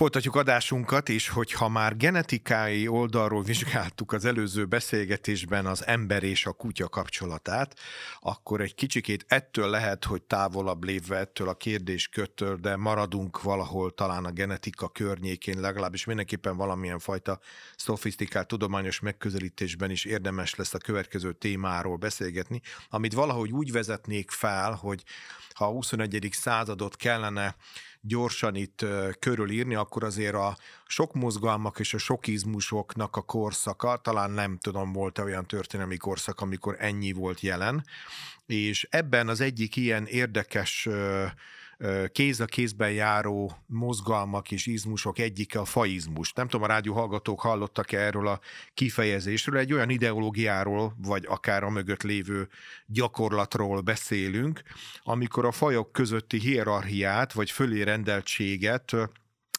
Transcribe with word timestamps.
Folytatjuk 0.00 0.36
adásunkat, 0.36 1.08
és 1.08 1.28
hogyha 1.28 1.68
már 1.68 1.96
genetikai 1.96 2.88
oldalról 2.88 3.42
vizsgáltuk 3.42 4.12
az 4.12 4.24
előző 4.24 4.64
beszélgetésben 4.64 5.66
az 5.66 5.86
ember 5.86 6.22
és 6.22 6.46
a 6.46 6.52
kutya 6.52 6.88
kapcsolatát, 6.88 7.78
akkor 8.20 8.60
egy 8.60 8.74
kicsikét 8.74 9.24
ettől 9.28 9.68
lehet, 9.68 10.04
hogy 10.04 10.22
távolabb 10.22 10.84
lépve 10.84 11.16
ettől 11.16 11.48
a 11.48 11.54
kérdésköttől, 11.54 12.56
de 12.56 12.76
maradunk 12.76 13.42
valahol 13.42 13.94
talán 13.94 14.24
a 14.24 14.30
genetika 14.30 14.88
környékén, 14.88 15.60
legalábbis 15.60 16.04
mindenképpen 16.04 16.56
valamilyen 16.56 16.98
fajta 16.98 17.38
szofisztikált 17.76 18.46
tudományos 18.46 19.00
megközelítésben 19.00 19.90
is 19.90 20.04
érdemes 20.04 20.54
lesz 20.54 20.74
a 20.74 20.78
következő 20.78 21.32
témáról 21.32 21.96
beszélgetni, 21.96 22.60
amit 22.88 23.14
valahogy 23.14 23.50
úgy 23.50 23.72
vezetnék 23.72 24.30
fel, 24.30 24.72
hogy 24.72 25.02
ha 25.54 25.64
a 25.64 25.70
21. 25.70 26.28
századot 26.32 26.96
kellene 26.96 27.56
gyorsan 28.00 28.54
itt 28.54 28.84
körülírni, 29.18 29.74
akkor 29.74 30.04
azért 30.04 30.34
a 30.34 30.56
sok 30.86 31.14
mozgalmak 31.14 31.78
és 31.78 31.94
a 31.94 31.98
sok 31.98 32.26
izmusoknak 32.26 33.16
a 33.16 33.22
korszaka, 33.22 33.96
talán 33.96 34.30
nem 34.30 34.58
tudom, 34.58 34.92
volt 34.92 35.18
-e 35.18 35.22
olyan 35.22 35.46
történelmi 35.46 35.96
korszak, 35.96 36.40
amikor 36.40 36.76
ennyi 36.78 37.12
volt 37.12 37.40
jelen, 37.40 37.84
és 38.46 38.86
ebben 38.90 39.28
az 39.28 39.40
egyik 39.40 39.76
ilyen 39.76 40.06
érdekes 40.06 40.88
kéz 42.12 42.40
a 42.40 42.44
kézben 42.44 42.90
járó 42.90 43.52
mozgalmak 43.66 44.50
és 44.50 44.66
izmusok 44.66 45.18
egyike 45.18 45.58
a 45.58 45.64
faizmus. 45.64 46.32
Nem 46.32 46.48
tudom, 46.48 46.64
a 46.64 46.68
rádió 46.68 46.94
hallgatók 46.94 47.40
hallottak-e 47.40 47.98
erről 47.98 48.28
a 48.28 48.40
kifejezésről, 48.74 49.58
egy 49.58 49.72
olyan 49.72 49.90
ideológiáról, 49.90 50.94
vagy 51.02 51.24
akár 51.28 51.62
a 51.62 51.70
mögött 51.70 52.02
lévő 52.02 52.48
gyakorlatról 52.86 53.80
beszélünk, 53.80 54.62
amikor 55.02 55.44
a 55.44 55.52
fajok 55.52 55.92
közötti 55.92 56.38
hierarchiát, 56.38 57.32
vagy 57.32 57.50
fölé 57.50 57.82
rendeltséget 57.82 58.92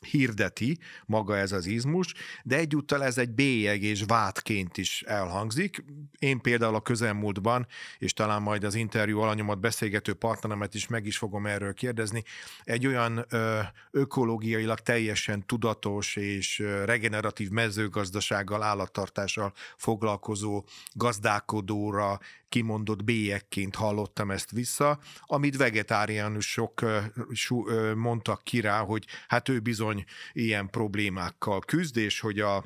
hirdeti 0.05 0.77
maga 1.05 1.37
ez 1.37 1.51
az 1.51 1.65
izmus, 1.65 2.13
de 2.43 2.57
egyúttal 2.57 3.03
ez 3.03 3.17
egy 3.17 3.29
bélyeg 3.29 3.83
és 3.83 4.03
vádként 4.07 4.77
is 4.77 5.01
elhangzik. 5.01 5.83
Én 6.19 6.41
például 6.41 6.75
a 6.75 6.81
közelmúltban, 6.81 7.67
és 7.97 8.13
talán 8.13 8.41
majd 8.41 8.63
az 8.63 8.75
interjú 8.75 9.19
alanyomat 9.19 9.59
beszélgető 9.59 10.13
partneremet 10.13 10.73
is 10.73 10.87
meg 10.87 11.05
is 11.05 11.17
fogom 11.17 11.45
erről 11.45 11.73
kérdezni, 11.73 12.23
egy 12.63 12.87
olyan 12.87 13.25
ö, 13.29 13.59
ökológiailag 13.91 14.79
teljesen 14.79 15.45
tudatos 15.45 16.15
és 16.15 16.59
regeneratív 16.85 17.49
mezőgazdasággal, 17.49 18.63
állattartással 18.63 19.53
foglalkozó 19.77 20.65
gazdálkodóra 20.93 22.19
kimondott 22.51 23.03
bélyekként 23.03 23.75
hallottam 23.75 24.31
ezt 24.31 24.51
vissza, 24.51 24.99
amit 25.19 25.57
vegetáriánusok 25.57 26.85
mondtak 27.95 28.43
ki 28.43 28.59
rá, 28.59 28.79
hogy 28.79 29.05
hát 29.27 29.49
ő 29.49 29.59
bizony 29.59 30.03
ilyen 30.33 30.69
problémákkal 30.69 31.59
küzd, 31.59 31.97
és 31.97 32.19
hogy 32.19 32.39
a 32.39 32.65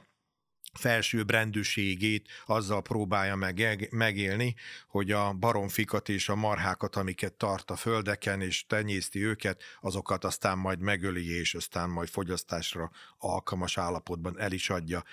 felső 0.73 1.23
rendűségét 1.28 2.28
azzal 2.45 2.81
próbálja 2.81 3.36
meg, 3.36 3.88
megélni, 3.91 4.56
hogy 4.88 5.11
a 5.11 5.33
baromfikat 5.33 6.09
és 6.09 6.30
a 6.30 6.36
marhákat, 6.36 6.95
amiket 6.95 7.33
tart 7.33 7.72
a 7.72 7.75
földeken, 7.75 8.41
és 8.41 8.66
tenyészti 8.66 9.25
őket, 9.25 9.63
azokat 9.81 10.23
aztán 10.23 10.58
majd 10.58 10.80
megöli, 10.80 11.30
és 11.30 11.53
aztán 11.53 11.89
majd 11.89 12.09
fogyasztásra 12.09 12.91
alkalmas 13.17 13.78
állapotban 13.78 14.39
el 14.39 14.52
is 14.52 14.69
adja. 14.69 15.03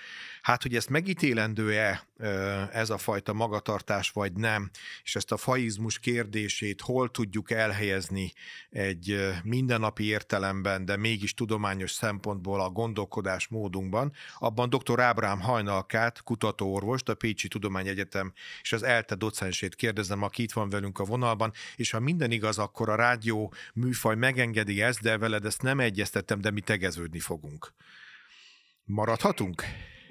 Hát, 0.41 0.61
hogy 0.61 0.75
ezt 0.75 0.89
megítélendő-e 0.89 2.07
ez 2.71 2.89
a 2.89 2.97
fajta 2.97 3.33
magatartás, 3.33 4.09
vagy 4.09 4.33
nem, 4.33 4.69
és 5.03 5.15
ezt 5.15 5.31
a 5.31 5.37
faizmus 5.37 5.99
kérdését 5.99 6.81
hol 6.81 7.11
tudjuk 7.11 7.51
elhelyezni 7.51 8.33
egy 8.69 9.33
mindennapi 9.43 10.03
értelemben, 10.03 10.85
de 10.85 10.97
mégis 10.97 11.33
tudományos 11.33 11.91
szempontból 11.91 12.61
a 12.61 12.69
gondolkodás 12.69 13.47
módunkban, 13.47 14.13
abban 14.37 14.69
dr. 14.69 14.99
Ábrám 14.99 15.41
Hajnalkát, 15.41 16.23
kutatóorvost, 16.23 17.09
a 17.09 17.15
Pécsi 17.15 17.47
Tudományegyetem 17.47 18.33
és 18.61 18.73
az 18.73 18.83
ELTE 18.83 19.15
docensét 19.15 19.75
kérdezem, 19.75 20.21
aki 20.21 20.43
itt 20.43 20.51
van 20.51 20.69
velünk 20.69 20.99
a 20.99 21.03
vonalban, 21.03 21.51
és 21.75 21.91
ha 21.91 21.99
minden 21.99 22.31
igaz, 22.31 22.57
akkor 22.57 22.89
a 22.89 22.95
rádió 22.95 23.53
műfaj 23.73 24.15
megengedi 24.15 24.81
ezt, 24.81 25.01
de 25.01 25.17
veled 25.17 25.45
ezt 25.45 25.61
nem 25.61 25.79
egyeztettem, 25.79 26.41
de 26.41 26.51
mi 26.51 26.61
tegeződni 26.61 27.19
fogunk. 27.19 27.73
Maradhatunk? 28.83 29.63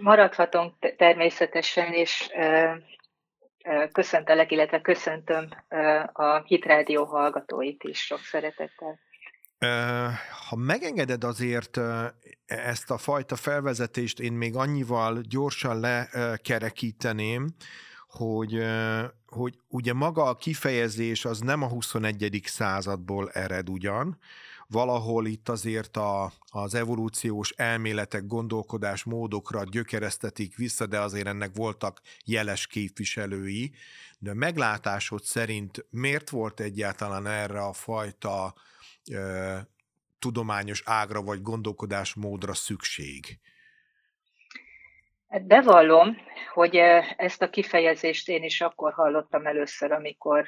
Maradhatunk 0.02 0.74
természetesen, 0.96 1.92
és 1.92 2.28
köszöntelek, 3.92 4.50
illetve 4.50 4.80
köszöntöm 4.80 5.48
a 6.12 6.42
Hitrádió 6.42 7.04
hallgatóit 7.04 7.84
is 7.84 8.04
sok 8.04 8.18
szeretettel. 8.18 8.98
Ha 10.48 10.56
megengeded 10.56 11.24
azért 11.24 11.80
ezt 12.46 12.90
a 12.90 12.98
fajta 12.98 13.36
felvezetést, 13.36 14.20
én 14.20 14.32
még 14.32 14.56
annyival 14.56 15.20
gyorsan 15.28 15.80
lekerekíteném, 15.80 17.46
hogy, 18.08 18.64
hogy 19.26 19.54
ugye 19.68 19.92
maga 19.92 20.22
a 20.22 20.34
kifejezés 20.34 21.24
az 21.24 21.38
nem 21.38 21.62
a 21.62 21.68
21. 21.68 22.40
századból 22.44 23.30
ered 23.30 23.68
ugyan, 23.68 24.18
valahol 24.72 25.26
itt 25.26 25.48
azért 25.48 25.96
a, 25.96 26.32
az 26.50 26.74
evolúciós 26.74 27.50
elméletek, 27.50 28.26
gondolkodás 28.26 29.04
módokra 29.04 29.64
gyökeresztetik 29.64 30.56
vissza, 30.56 30.86
de 30.86 31.00
azért 31.00 31.26
ennek 31.26 31.50
voltak 31.54 32.00
jeles 32.24 32.66
képviselői. 32.66 33.72
De 34.18 34.34
meglátásod 34.34 35.22
szerint 35.22 35.86
miért 35.90 36.30
volt 36.30 36.60
egyáltalán 36.60 37.26
erre 37.26 37.60
a 37.60 37.72
fajta 37.72 38.54
e, 39.12 39.66
tudományos 40.18 40.82
ágra 40.84 41.22
vagy 41.22 41.42
gondolkodásmódra 41.42 42.54
szükség? 42.54 43.38
Hát 45.28 45.46
bevallom, 45.46 46.16
hogy 46.52 46.76
ezt 47.16 47.42
a 47.42 47.50
kifejezést 47.50 48.28
én 48.28 48.42
is 48.42 48.60
akkor 48.60 48.92
hallottam 48.92 49.46
először, 49.46 49.92
amikor 49.92 50.46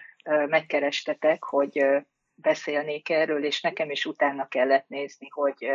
megkerestetek, 0.49 1.45
hogy 1.45 1.85
beszélnék 2.35 3.09
erről, 3.09 3.45
és 3.45 3.61
nekem 3.61 3.91
is 3.91 4.05
utána 4.05 4.49
kellett 4.49 4.89
nézni, 4.89 5.29
hogy 5.29 5.71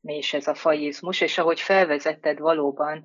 mi 0.00 0.16
is 0.16 0.34
ez 0.34 0.46
a 0.46 0.54
faizmus, 0.54 1.20
és 1.20 1.38
ahogy 1.38 1.60
felvezetted 1.60 2.38
valóban 2.38 3.04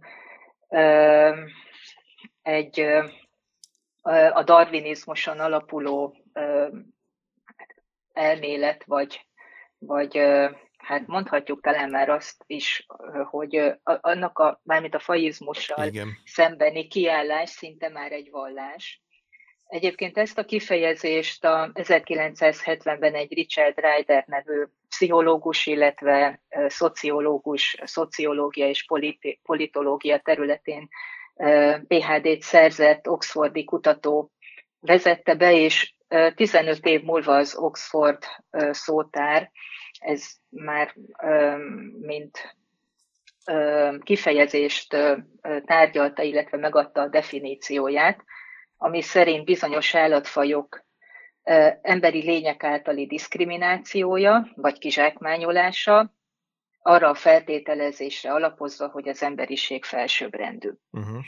egy 2.41 2.79
a 4.33 4.43
darwinizmuson 4.43 5.39
alapuló 5.39 6.15
elmélet, 8.13 8.83
vagy, 8.83 9.27
vagy 9.77 10.17
hát 10.77 11.07
mondhatjuk 11.07 11.61
talán 11.61 11.89
már 11.89 12.09
azt 12.09 12.43
is, 12.47 12.85
hogy 13.29 13.73
annak 13.83 14.39
a, 14.39 14.59
mármint 14.63 14.95
a 14.95 14.99
faizmussal 14.99 15.87
Igen. 15.87 16.07
szembeni 16.25 16.87
kiállás 16.87 17.49
szinte 17.49 17.89
már 17.89 18.11
egy 18.11 18.29
vallás, 18.31 19.01
Egyébként 19.71 20.17
ezt 20.17 20.37
a 20.37 20.45
kifejezést 20.45 21.45
a 21.45 21.71
1970-ben 21.73 23.15
egy 23.15 23.33
Richard 23.33 23.79
Ryder 23.79 24.23
nevű 24.27 24.63
pszichológus, 24.89 25.65
illetve 25.65 26.41
szociológus, 26.67 27.77
szociológia 27.83 28.67
és 28.67 28.85
politológia 29.43 30.19
területén 30.19 30.87
PhD-t 31.87 32.41
szerzett 32.41 33.09
oxfordi 33.09 33.63
kutató 33.63 34.31
vezette 34.79 35.35
be, 35.35 35.53
és 35.53 35.93
15 36.35 36.85
év 36.85 37.01
múlva 37.01 37.35
az 37.35 37.55
Oxford 37.57 38.23
szótár, 38.71 39.51
ez 39.99 40.23
már 40.49 40.95
mint 42.01 42.55
kifejezést 44.03 44.97
tárgyalta, 45.65 46.21
illetve 46.21 46.57
megadta 46.57 47.01
a 47.01 47.07
definícióját, 47.07 48.23
ami 48.83 49.01
szerint 49.01 49.45
bizonyos 49.45 49.95
állatfajok 49.95 50.83
emberi 51.81 52.21
lények 52.21 52.63
általi 52.63 53.05
diszkriminációja 53.07 54.47
vagy 54.55 54.77
kizsákmányolása 54.77 56.13
arra 56.81 57.09
a 57.09 57.13
feltételezésre 57.13 58.33
alapozva, 58.33 58.87
hogy 58.87 59.09
az 59.09 59.23
emberiség 59.23 59.83
felsőbbrendű. 59.83 60.69
Uh-huh. 60.91 61.23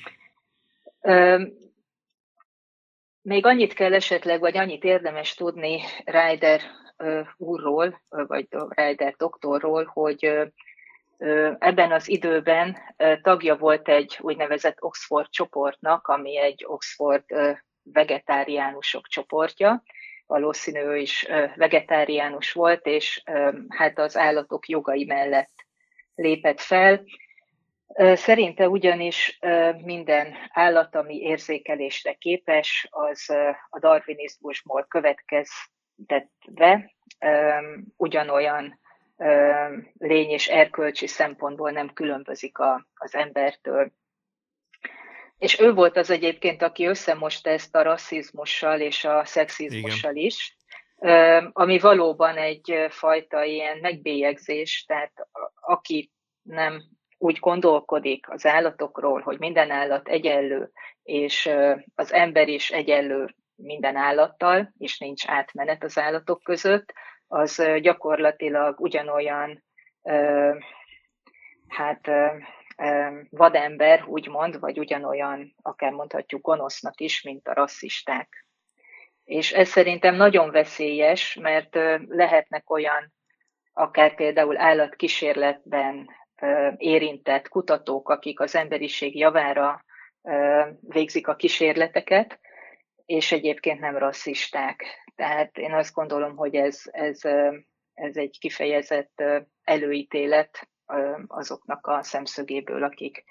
Még 3.22 3.46
annyit 3.46 3.74
kell 3.74 3.94
esetleg, 3.94 4.40
vagy 4.40 4.58
annyit 4.58 4.84
érdemes 4.84 5.34
tudni 5.34 5.82
Ryder 6.06 6.62
úrról, 7.38 8.02
vagy 8.10 8.48
Ryder 8.68 9.16
doktorról, 9.18 9.86
hogy 9.86 10.54
Ebben 11.60 11.92
az 11.92 12.10
időben 12.10 12.78
tagja 13.22 13.56
volt 13.56 13.90
egy 13.90 14.18
úgynevezett 14.22 14.84
Oxford 14.84 15.30
csoportnak, 15.30 16.08
ami 16.08 16.38
egy 16.38 16.64
Oxford 16.68 17.24
vegetáriánusok 17.84 19.08
csoportja. 19.08 19.84
Valószínű 20.26 20.80
ő 20.80 20.98
is 20.98 21.28
vegetáriánus 21.56 22.52
volt, 22.52 22.86
és 22.86 23.24
hát 23.70 24.00
az 24.00 24.18
állatok 24.18 24.68
jogai 24.68 25.06
mellett 25.06 25.66
lépett 26.16 26.60
fel. 26.60 27.04
Szerinte 28.14 28.70
ugyanis 28.70 29.40
minden 29.84 30.36
állat, 30.50 30.96
ami 30.96 31.16
érzékelésre 31.16 32.14
képes, 32.14 32.88
az 32.90 33.30
a 33.70 33.80
darwinizmusból 33.80 34.86
következtetve 34.90 36.94
ugyanolyan 37.98 38.82
lény 39.98 40.30
és 40.30 40.48
erkölcsi 40.48 41.08
szempontból 41.08 41.72
nem 41.72 41.94
különbözik 41.94 42.58
a, 42.58 42.88
az 42.94 43.16
embertől. 43.16 43.92
És 45.38 45.60
ő 45.60 45.74
volt 45.74 45.98
az 45.98 46.10
egyébként, 46.10 46.62
aki 46.62 46.86
összemosta 46.86 47.50
ezt 47.50 47.76
a 47.76 47.82
rasszizmussal 47.82 48.80
és 48.80 49.06
a 49.06 49.26
szexizmussal 49.26 50.16
Igen. 50.16 50.26
is, 50.26 50.58
ami 51.52 51.80
valóban 51.80 52.38
egyfajta 52.38 53.44
ilyen 53.44 53.78
megbélyegzés, 53.78 54.86
tehát 54.88 55.28
aki 55.62 56.12
nem 56.42 56.84
úgy 57.18 57.40
gondolkodik 57.40 58.30
az 58.30 58.46
állatokról, 58.46 59.22
hogy 59.22 59.40
minden 59.40 59.72
állat 59.72 60.08
egyenlő, 60.08 60.72
és 61.04 61.50
az 61.96 62.14
ember 62.14 62.48
is 62.48 62.72
egyenlő 62.72 63.36
minden 63.56 63.96
állattal, 63.96 64.74
és 64.78 65.00
nincs 65.00 65.28
átmenet 65.28 65.84
az 65.84 65.98
állatok 65.98 66.44
között, 66.44 66.94
az 67.34 67.64
gyakorlatilag 67.82 68.80
ugyanolyan 68.80 69.64
hát 71.68 72.10
vadember, 73.30 74.04
úgymond, 74.06 74.60
vagy 74.60 74.80
ugyanolyan, 74.80 75.56
akár 75.62 75.92
mondhatjuk 75.92 76.42
gonosznak 76.42 77.00
is, 77.00 77.22
mint 77.22 77.48
a 77.48 77.54
rasszisták. 77.54 78.46
És 79.24 79.52
ez 79.52 79.68
szerintem 79.68 80.16
nagyon 80.16 80.52
veszélyes, 80.52 81.36
mert 81.36 81.76
lehetnek 82.08 82.70
olyan, 82.70 83.14
akár 83.74 84.16
például 84.16 84.58
állatkísérletben 84.58 86.10
érintett 86.78 87.48
kutatók, 87.48 88.10
akik 88.10 88.40
az 88.40 88.56
emberiség 88.56 89.18
javára 89.18 89.86
végzik 90.80 91.28
a 91.28 91.36
kísérleteket, 91.36 92.40
és 93.06 93.32
egyébként 93.32 93.80
nem 93.80 93.98
rasszisták. 93.98 95.03
Tehát 95.16 95.58
én 95.58 95.74
azt 95.74 95.94
gondolom, 95.94 96.36
hogy 96.36 96.56
ez, 96.56 96.82
ez, 96.92 97.22
ez 97.94 98.18
egy 98.18 98.38
kifejezett 98.40 99.24
előítélet 99.64 100.70
azoknak 101.28 101.88
a 101.88 102.04
szemszögéből, 102.04 102.84
akik 102.84 103.24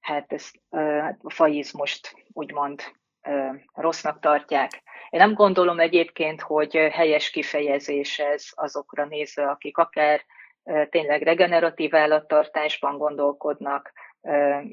hát 0.00 0.32
ezt 0.32 0.60
a 1.22 1.30
faizmust 1.30 2.14
úgymond 2.32 2.82
rossznak 3.74 4.20
tartják. 4.20 4.82
Én 5.10 5.20
nem 5.20 5.34
gondolom 5.34 5.80
egyébként, 5.80 6.40
hogy 6.40 6.74
helyes 6.74 7.30
kifejezés 7.30 8.18
ez 8.18 8.46
azokra 8.54 9.04
nézve, 9.04 9.50
akik 9.50 9.78
akár 9.78 10.24
tényleg 10.88 11.22
regeneratív 11.22 11.94
állattartásban 11.94 12.98
gondolkodnak, 12.98 13.92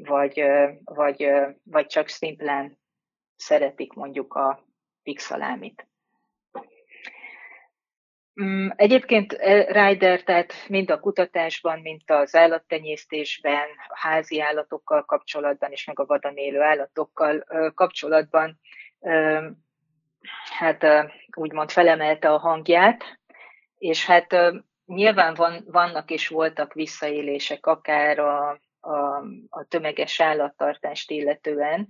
vagy, 0.03 0.43
vagy, 0.83 1.31
vagy 1.63 1.85
csak 1.85 2.07
szimplán 2.07 2.79
szeretik 3.35 3.93
mondjuk 3.93 4.33
a 4.33 4.63
pixalámit. 5.03 5.90
Mm, 8.41 8.67
egyébként 8.75 9.33
Ryder, 9.67 10.23
tehát 10.23 10.53
mind 10.67 10.91
a 10.91 10.99
kutatásban, 10.99 11.79
mint 11.79 12.11
az 12.11 12.35
állattenyésztésben, 12.35 13.67
házi 13.93 14.41
állatokkal 14.41 15.05
kapcsolatban, 15.05 15.71
és 15.71 15.85
meg 15.85 15.99
a 15.99 16.05
vadon 16.05 16.35
élő 16.35 16.61
állatokkal 16.61 17.45
kapcsolatban, 17.75 18.59
hát 20.57 20.85
úgymond 21.35 21.71
felemelte 21.71 22.29
a 22.31 22.37
hangját, 22.37 23.19
és 23.77 24.05
hát 24.05 24.35
nyilván 24.85 25.33
van, 25.33 25.63
vannak 25.67 26.11
és 26.11 26.27
voltak 26.27 26.73
visszaélések 26.73 27.65
akár 27.65 28.19
a, 28.19 28.59
a, 28.79 29.15
a 29.49 29.63
tömeges 29.67 30.19
állattartást 30.19 31.11
illetően, 31.11 31.87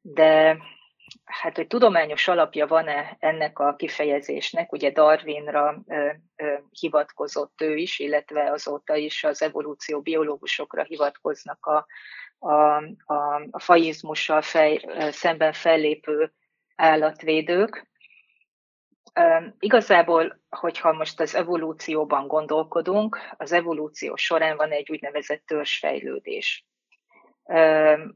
de 0.00 0.58
hát, 1.24 1.56
hogy 1.56 1.66
tudományos 1.66 2.28
alapja 2.28 2.66
van-e 2.66 3.16
ennek 3.18 3.58
a 3.58 3.76
kifejezésnek, 3.76 4.72
ugye 4.72 4.90
Darwinra 4.90 5.82
ö, 5.86 6.10
ö, 6.36 6.54
hivatkozott 6.70 7.60
ő 7.60 7.76
is, 7.76 7.98
illetve 7.98 8.50
azóta 8.50 8.96
is 8.96 9.24
az 9.24 9.42
evolúció 9.42 10.00
biológusokra 10.00 10.82
hivatkoznak 10.82 11.66
a, 11.66 11.86
a, 12.38 12.76
a, 13.04 13.46
a 13.50 13.60
faizmussal 13.60 14.42
fej, 14.42 14.80
szemben 15.10 15.52
fellépő 15.52 16.32
állatvédők. 16.76 17.90
Igazából, 19.58 20.40
hogyha 20.48 20.92
most 20.92 21.20
az 21.20 21.34
evolúcióban 21.34 22.26
gondolkodunk, 22.26 23.18
az 23.36 23.52
evolúció 23.52 24.16
során 24.16 24.56
van 24.56 24.70
egy 24.70 24.90
úgynevezett 24.90 25.46
törzsfejlődés, 25.46 26.66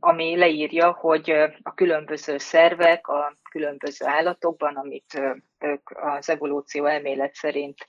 ami 0.00 0.36
leírja, 0.36 0.92
hogy 0.92 1.30
a 1.62 1.74
különböző 1.74 2.38
szervek 2.38 3.08
a 3.08 3.34
különböző 3.50 4.06
állatokban, 4.06 4.76
amit 4.76 5.20
ők 5.58 5.90
az 5.90 6.30
evolúció 6.30 6.84
elmélet 6.84 7.34
szerint, 7.34 7.86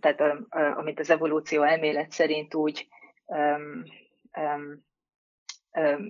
tehát 0.00 0.20
amit 0.50 1.00
az 1.00 1.10
evolúció 1.10 1.62
elmélet 1.62 2.10
szerint 2.10 2.54
úgy 2.54 2.88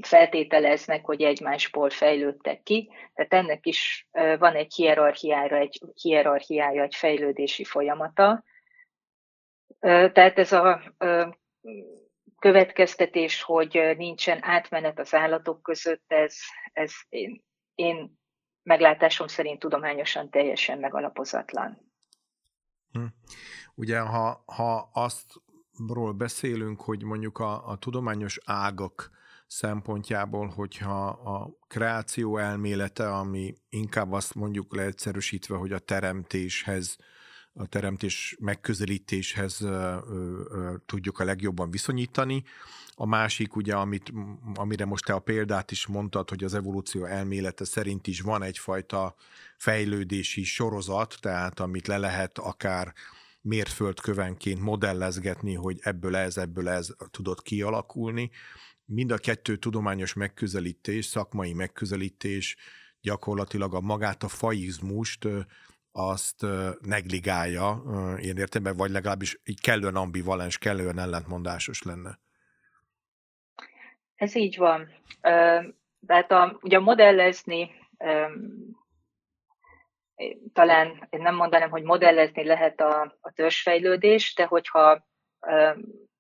feltételeznek, 0.00 1.04
hogy 1.04 1.22
egymásból 1.22 1.90
fejlődtek 1.90 2.62
ki. 2.62 2.90
Tehát 3.14 3.32
ennek 3.32 3.66
is 3.66 4.08
van 4.38 4.54
egy 4.54 4.74
hierarchiára, 4.74 5.56
egy 5.56 5.80
hierarchiája, 6.02 6.82
egy 6.82 6.94
fejlődési 6.94 7.64
folyamata. 7.64 8.44
Tehát 9.80 10.38
ez 10.38 10.52
a 10.52 10.80
következtetés, 12.46 13.42
hogy 13.42 13.94
nincsen 13.96 14.38
átmenet 14.42 14.98
az 14.98 15.14
állatok 15.14 15.62
között, 15.62 16.04
ez, 16.06 16.34
ez 16.72 16.92
én, 17.08 17.44
én 17.74 18.18
meglátásom 18.62 19.26
szerint 19.26 19.58
tudományosan 19.58 20.30
teljesen 20.30 20.78
megalapozatlan. 20.78 21.92
Hm. 22.92 23.04
Ugye, 23.74 23.98
ha, 23.98 24.42
ha 24.46 24.90
aztról 24.92 26.12
beszélünk, 26.12 26.80
hogy 26.80 27.02
mondjuk 27.02 27.38
a, 27.38 27.68
a 27.68 27.76
tudományos 27.76 28.38
ágak 28.44 29.10
szempontjából, 29.46 30.46
hogyha 30.46 31.06
a 31.08 31.50
kreáció 31.66 32.36
elmélete, 32.36 33.12
ami 33.12 33.54
inkább 33.68 34.12
azt 34.12 34.34
mondjuk 34.34 34.74
leegyszerűsítve, 34.74 35.56
hogy 35.56 35.72
a 35.72 35.78
teremtéshez, 35.78 36.96
a 37.56 37.66
teremtés 37.66 38.36
megközelítéshez 38.40 39.60
ö, 39.60 39.96
ö, 40.08 40.74
tudjuk 40.86 41.18
a 41.18 41.24
legjobban 41.24 41.70
viszonyítani. 41.70 42.44
A 42.94 43.06
másik, 43.06 43.56
ugye, 43.56 43.74
amit, 43.74 44.12
amire 44.54 44.84
most 44.84 45.04
te 45.04 45.12
a 45.12 45.18
példát 45.18 45.70
is 45.70 45.86
mondtad, 45.86 46.28
hogy 46.28 46.44
az 46.44 46.54
evolúció 46.54 47.04
elmélete 47.04 47.64
szerint 47.64 48.06
is 48.06 48.20
van 48.20 48.42
egyfajta 48.42 49.14
fejlődési 49.56 50.44
sorozat, 50.44 51.16
tehát 51.20 51.60
amit 51.60 51.86
le 51.86 51.98
lehet 51.98 52.38
akár 52.38 52.92
mérföldkövenként 53.40 54.60
modellezgetni, 54.60 55.54
hogy 55.54 55.78
ebből 55.82 56.16
ez, 56.16 56.36
ebből 56.36 56.68
ez 56.68 56.88
tudott 57.10 57.42
kialakulni 57.42 58.30
mind 58.86 59.10
a 59.10 59.18
kettő 59.18 59.56
tudományos 59.56 60.12
megközelítés, 60.12 61.04
szakmai 61.04 61.52
megközelítés 61.52 62.56
gyakorlatilag 63.00 63.74
a 63.74 63.80
magát 63.80 64.22
a 64.22 64.28
faizmust 64.28 65.28
azt 65.96 66.46
negligálja, 66.80 67.82
én 68.20 68.36
értem, 68.36 68.62
vagy 68.76 68.90
legalábbis 68.90 69.40
így 69.44 69.60
kellően 69.60 69.96
ambivalens, 69.96 70.58
kellően 70.58 70.98
ellentmondásos 70.98 71.82
lenne. 71.82 72.18
Ez 74.14 74.34
így 74.34 74.56
van. 74.56 74.88
Tehát 76.06 76.30
a, 76.30 76.58
ugye 76.62 76.78
modellezni, 76.78 77.70
talán 80.52 81.06
én 81.10 81.20
nem 81.20 81.34
mondanám, 81.34 81.70
hogy 81.70 81.82
modellezni 81.82 82.44
lehet 82.44 82.80
a, 82.80 83.16
a 83.20 83.32
törzsfejlődést, 83.32 84.36
de 84.36 84.44
hogyha 84.44 85.06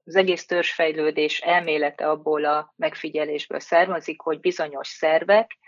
az 0.04 0.16
egész 0.16 0.46
törzsfejlődés 0.46 1.40
elmélete 1.40 2.08
abból 2.08 2.44
a 2.44 2.74
megfigyelésből 2.76 3.60
származik, 3.60 4.20
hogy 4.20 4.40
bizonyos 4.40 4.88
szervek 4.88 5.58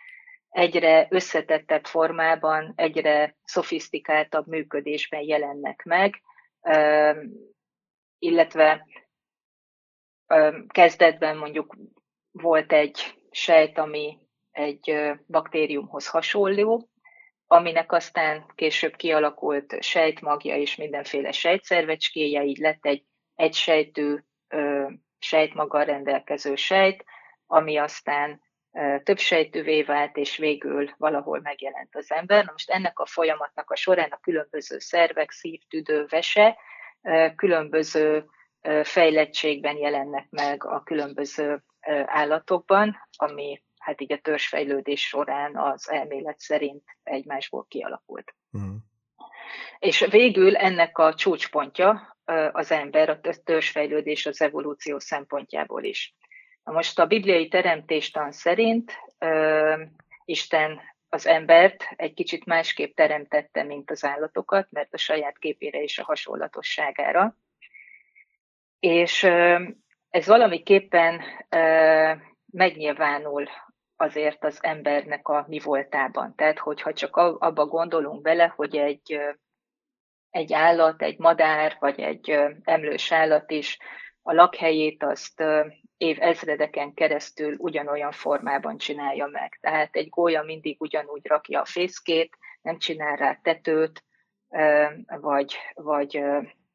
egyre 0.48 1.06
összetettebb 1.10 1.84
formában, 1.84 2.72
egyre 2.76 3.36
szofisztikáltabb 3.44 4.46
működésben 4.46 5.20
jelennek 5.20 5.82
meg, 5.84 6.22
illetve 8.18 8.86
kezdetben 10.68 11.36
mondjuk 11.36 11.76
volt 12.30 12.72
egy 12.72 13.14
sejt, 13.30 13.78
ami 13.78 14.18
egy 14.50 15.14
baktériumhoz 15.26 16.08
hasonló, 16.08 16.88
aminek 17.46 17.92
aztán 17.92 18.52
később 18.54 18.96
kialakult 18.96 19.82
sejtmagja 19.82 20.56
és 20.56 20.76
mindenféle 20.76 21.32
sejtszervecskéje, 21.32 22.44
így 22.44 22.58
lett 22.58 22.86
egy 22.86 23.04
egysejtű 23.34 24.16
sejtmaggal 25.18 25.84
rendelkező 25.84 26.54
sejt, 26.54 27.04
ami 27.46 27.76
aztán 27.76 28.40
több 29.02 29.18
sejtűvé 29.18 29.82
vált, 29.82 30.16
és 30.16 30.36
végül 30.36 30.90
valahol 30.96 31.40
megjelent 31.40 31.96
az 31.96 32.10
ember. 32.10 32.44
Na 32.44 32.50
most 32.50 32.70
ennek 32.70 32.98
a 32.98 33.06
folyamatnak 33.06 33.70
a 33.70 33.76
során 33.76 34.10
a 34.10 34.20
különböző 34.20 34.78
szervek, 34.78 35.30
szívtüdő, 35.30 36.06
vese 36.08 36.58
különböző 37.36 38.24
fejlettségben 38.82 39.76
jelennek 39.76 40.26
meg 40.30 40.64
a 40.64 40.82
különböző 40.82 41.62
állatokban, 42.04 42.96
ami 43.16 43.62
hát 43.78 44.00
így 44.00 44.12
a 44.12 44.18
törzsfejlődés 44.18 45.06
során 45.06 45.56
az 45.56 45.90
elmélet 45.90 46.38
szerint 46.38 46.82
egymásból 47.02 47.66
kialakult. 47.68 48.34
Uh-huh. 48.52 48.76
És 49.78 50.06
végül 50.10 50.56
ennek 50.56 50.98
a 50.98 51.14
csúcspontja 51.14 52.16
az 52.52 52.70
ember, 52.70 53.08
a 53.08 53.20
törzsfejlődés 53.44 54.26
az 54.26 54.40
evolúció 54.40 54.98
szempontjából 54.98 55.84
is. 55.84 56.14
Most 56.70 56.98
a 56.98 57.06
bibliai 57.06 57.48
teremtéstan 57.48 58.32
szerint 58.32 58.92
Isten 60.24 60.80
az 61.08 61.26
embert 61.26 61.84
egy 61.96 62.14
kicsit 62.14 62.44
másképp 62.44 62.96
teremtette, 62.96 63.62
mint 63.62 63.90
az 63.90 64.04
állatokat, 64.04 64.66
mert 64.70 64.94
a 64.94 64.98
saját 64.98 65.38
képére 65.38 65.82
és 65.82 65.98
a 65.98 66.04
hasonlatosságára. 66.04 67.36
És 68.80 69.22
ez 70.10 70.26
valamiképpen 70.26 71.22
megnyilvánul 72.50 73.48
azért 73.96 74.44
az 74.44 74.58
embernek 74.62 75.28
a 75.28 75.44
mi 75.48 75.58
voltában. 75.58 76.34
Tehát, 76.34 76.58
hogyha 76.58 76.92
csak 76.92 77.16
abba 77.16 77.66
gondolunk 77.66 78.22
bele, 78.22 78.52
hogy 78.56 78.76
egy, 78.76 79.20
egy 80.30 80.52
állat, 80.52 81.02
egy 81.02 81.18
madár, 81.18 81.76
vagy 81.78 82.00
egy 82.00 82.30
emlős 82.62 83.12
állat 83.12 83.50
is 83.50 83.78
a 84.22 84.32
lakhelyét 84.32 85.02
azt 85.02 85.42
év 85.98 86.16
ezredeken 86.20 86.94
keresztül 86.94 87.54
ugyanolyan 87.58 88.12
formában 88.12 88.78
csinálja 88.78 89.26
meg. 89.26 89.58
Tehát 89.60 89.96
egy 89.96 90.08
gólya 90.08 90.42
mindig 90.42 90.80
ugyanúgy 90.80 91.26
rakja 91.26 91.60
a 91.60 91.64
fészkét, 91.64 92.38
nem 92.62 92.78
csinál 92.78 93.16
rá 93.16 93.38
tetőt, 93.42 94.04
vagy, 95.20 95.56
vagy, 95.74 96.22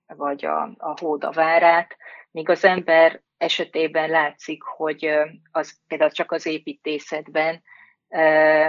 vagy 0.08 0.46
a, 0.46 0.62
a 0.78 0.94
hóda 1.00 1.32
várát, 1.32 1.98
míg 2.32 2.50
az 2.50 2.64
ember 2.64 3.22
esetében 3.38 4.10
látszik, 4.10 4.64
hogy 4.64 5.10
az 5.52 5.80
például 5.88 6.12
csak 6.12 6.32
az 6.32 6.46
építészetben 6.46 7.64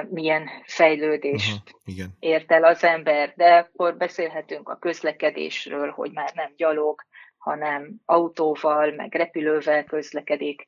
milyen 0.08 0.48
fejlődést 0.64 1.62
uh-huh, 1.62 1.80
igen. 1.84 2.16
ért 2.18 2.52
el 2.52 2.64
az 2.64 2.84
ember, 2.84 3.32
de 3.36 3.54
akkor 3.54 3.96
beszélhetünk 3.96 4.68
a 4.68 4.78
közlekedésről, 4.78 5.90
hogy 5.90 6.10
már 6.12 6.30
nem 6.34 6.52
gyalog, 6.56 7.02
hanem 7.44 7.94
autóval, 8.04 8.92
meg 8.92 9.14
repülővel 9.14 9.84
közlekedik, 9.84 10.66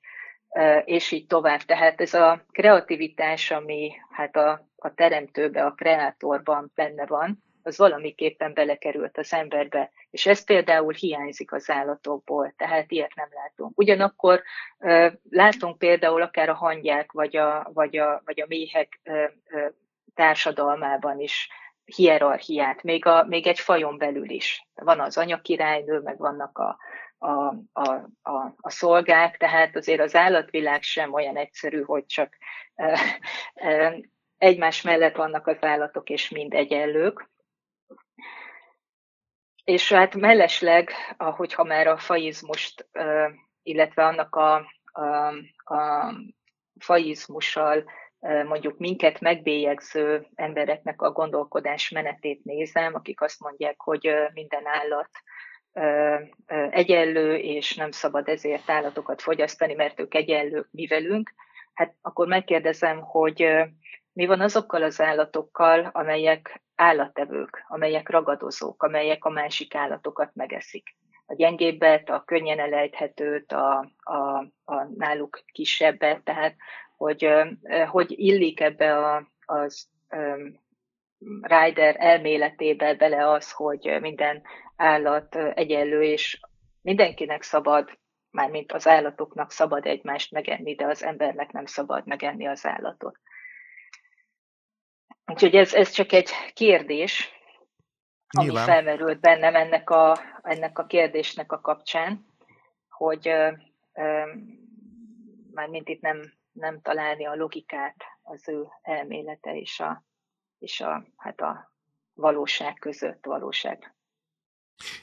és 0.85 1.11
így 1.11 1.27
tovább. 1.27 1.61
Tehát 1.61 2.01
ez 2.01 2.15
a 2.15 2.45
kreativitás, 2.53 3.51
ami 3.51 3.93
hát 4.11 4.37
a, 4.37 4.67
a 4.77 4.95
teremtőbe, 4.95 5.65
a 5.65 5.73
kreátorban 5.73 6.73
benne 6.75 7.07
van, 7.07 7.43
az 7.63 7.79
valamiképpen 7.79 8.55
belekerült 8.55 9.19
az 9.19 9.33
emberbe, 9.33 9.91
és 10.11 10.27
ez 10.27 10.45
például 10.45 10.93
hiányzik 10.93 11.53
az 11.53 11.71
állatokból, 11.71 12.53
tehát 12.57 12.91
ilyet 12.91 13.15
nem 13.15 13.29
látunk. 13.31 13.79
Ugyanakkor 13.79 14.43
látunk 15.31 15.79
például 15.79 16.23
akár 16.23 16.49
a 16.49 16.55
hangyák 16.55 17.13
vagy 17.13 17.37
a, 17.37 17.71
vagy 17.73 17.97
a, 17.97 18.23
vagy 18.25 18.41
a 18.41 18.47
méhek 18.49 19.01
társadalmában 20.15 21.21
is 21.21 21.49
hierarchiát, 21.95 22.83
még, 22.83 23.07
a, 23.07 23.25
még 23.25 23.47
egy 23.47 23.59
fajon 23.59 23.99
belül 23.99 24.31
is. 24.31 24.67
Van 24.75 25.01
az 25.01 25.19
anyakirálynő, 25.19 26.01
meg 26.01 26.19
vannak 26.19 26.59
a, 26.59 26.79
a, 27.19 27.33
a, 27.73 27.91
a, 28.23 28.55
a 28.57 28.71
szolgák, 28.71 29.37
tehát 29.37 29.77
azért 29.77 30.01
az 30.01 30.15
állatvilág 30.15 30.83
sem 30.83 31.13
olyan 31.13 31.37
egyszerű, 31.37 31.83
hogy 31.83 32.07
csak 32.07 32.37
e, 32.75 33.01
e, 33.55 33.97
egymás 34.39 34.83
mellett 34.83 35.17
vannak 35.17 35.47
az 35.47 35.57
állatok, 35.61 36.11
és 36.11 36.29
mind 36.29 36.55
egyenlők. 36.55 37.31
És 39.65 39.93
hát 39.93 40.15
mellesleg, 40.15 40.91
ahogyha 41.17 41.65
már 41.65 41.87
a 41.87 41.99
faizmust, 41.99 42.89
illetve 43.63 44.07
annak 44.07 44.35
a, 44.35 44.55
a, 44.93 45.27
a 45.75 46.13
faizmussal 46.79 47.85
mondjuk 48.21 48.79
minket 48.79 49.21
megbélyegző 49.21 50.27
embereknek 50.35 51.03
a 51.03 51.13
gondolkodás 51.13 51.91
menetét 51.91 52.45
nézem, 52.45 52.95
akik 52.95 53.21
azt 53.21 53.41
mondják, 53.41 53.81
hogy 53.81 54.11
minden 54.33 54.67
állat 54.67 55.11
egyenlő, 56.71 57.37
és 57.37 57.75
nem 57.75 57.91
szabad 57.91 58.29
ezért 58.29 58.71
állatokat 58.71 59.23
fogyasztani, 59.23 59.75
mert 59.75 60.01
ők 60.01 60.15
egyenlők 60.15 60.69
mi 60.71 60.87
velünk, 60.87 61.35
hát 61.75 61.95
akkor 62.03 62.27
megkérdezem, 62.27 63.01
hogy 63.01 63.47
mi 64.13 64.27
van 64.27 64.41
azokkal 64.41 64.83
az 64.83 65.01
állatokkal, 65.01 65.91
amelyek 65.93 66.63
állattevők, 66.75 67.65
amelyek 67.69 68.09
ragadozók, 68.09 68.83
amelyek 68.83 69.25
a 69.25 69.31
másik 69.31 69.75
állatokat 69.75 70.31
megeszik. 70.35 70.97
A 71.27 71.35
gyengébbet, 71.35 72.11
a 72.11 72.23
könnyen 72.25 72.59
elejthetőt, 72.59 73.53
a, 73.53 73.91
a, 74.01 74.39
a 74.65 74.85
náluk 74.97 75.43
kisebbet, 75.53 76.23
tehát 76.25 76.57
hogy 76.97 77.29
hogy 77.91 78.19
illik 78.19 78.61
ebbe 78.61 78.97
a, 78.97 79.29
az 79.47 79.89
Rider 81.41 81.97
elméletébe 81.99 82.95
bele 82.95 83.31
az, 83.31 83.53
hogy 83.53 83.97
minden 84.01 84.43
állat 84.77 85.37
egyenlő, 85.37 86.03
és 86.03 86.41
mindenkinek 86.83 87.43
szabad, 87.43 87.99
mármint 88.31 88.73
az 88.73 88.87
állatoknak 88.87 89.51
szabad 89.51 89.87
egymást 89.87 90.33
megenni, 90.33 90.75
de 90.75 90.87
az 90.87 91.03
embernek 91.03 91.53
nem 91.53 91.67
szabad 91.67 92.07
megenni 92.07 92.47
az 92.47 92.67
állatot. 92.67 93.19
Úgyhogy 95.27 95.55
ez, 95.55 95.75
ez 95.75 95.91
csak 95.91 96.13
egy 96.13 96.31
kérdés, 96.53 97.31
ami 98.29 98.47
Nyilván. 98.47 98.67
felmerült 98.67 99.21
bennem 99.21 99.55
ennek 99.55 99.91
a, 99.91 100.19
ennek 100.43 100.79
a 100.79 100.87
kérdésnek 100.87 101.53
a 101.53 101.61
kapcsán, 101.61 102.27
hogy 102.89 103.33
mármint 105.51 105.89
itt 105.89 106.01
nem 106.01 106.36
nem 106.57 106.81
találni 106.81 107.27
a 107.27 107.35
logikát 107.35 107.97
az 108.23 108.49
ő 108.49 108.67
elmélete 108.83 109.57
és 109.57 109.81
a, 109.81 110.05
és 110.59 110.81
a, 110.81 111.07
hát 111.17 111.41
a 111.41 111.73
valóság 112.15 112.75
között, 112.75 113.25
valóság. 113.25 113.95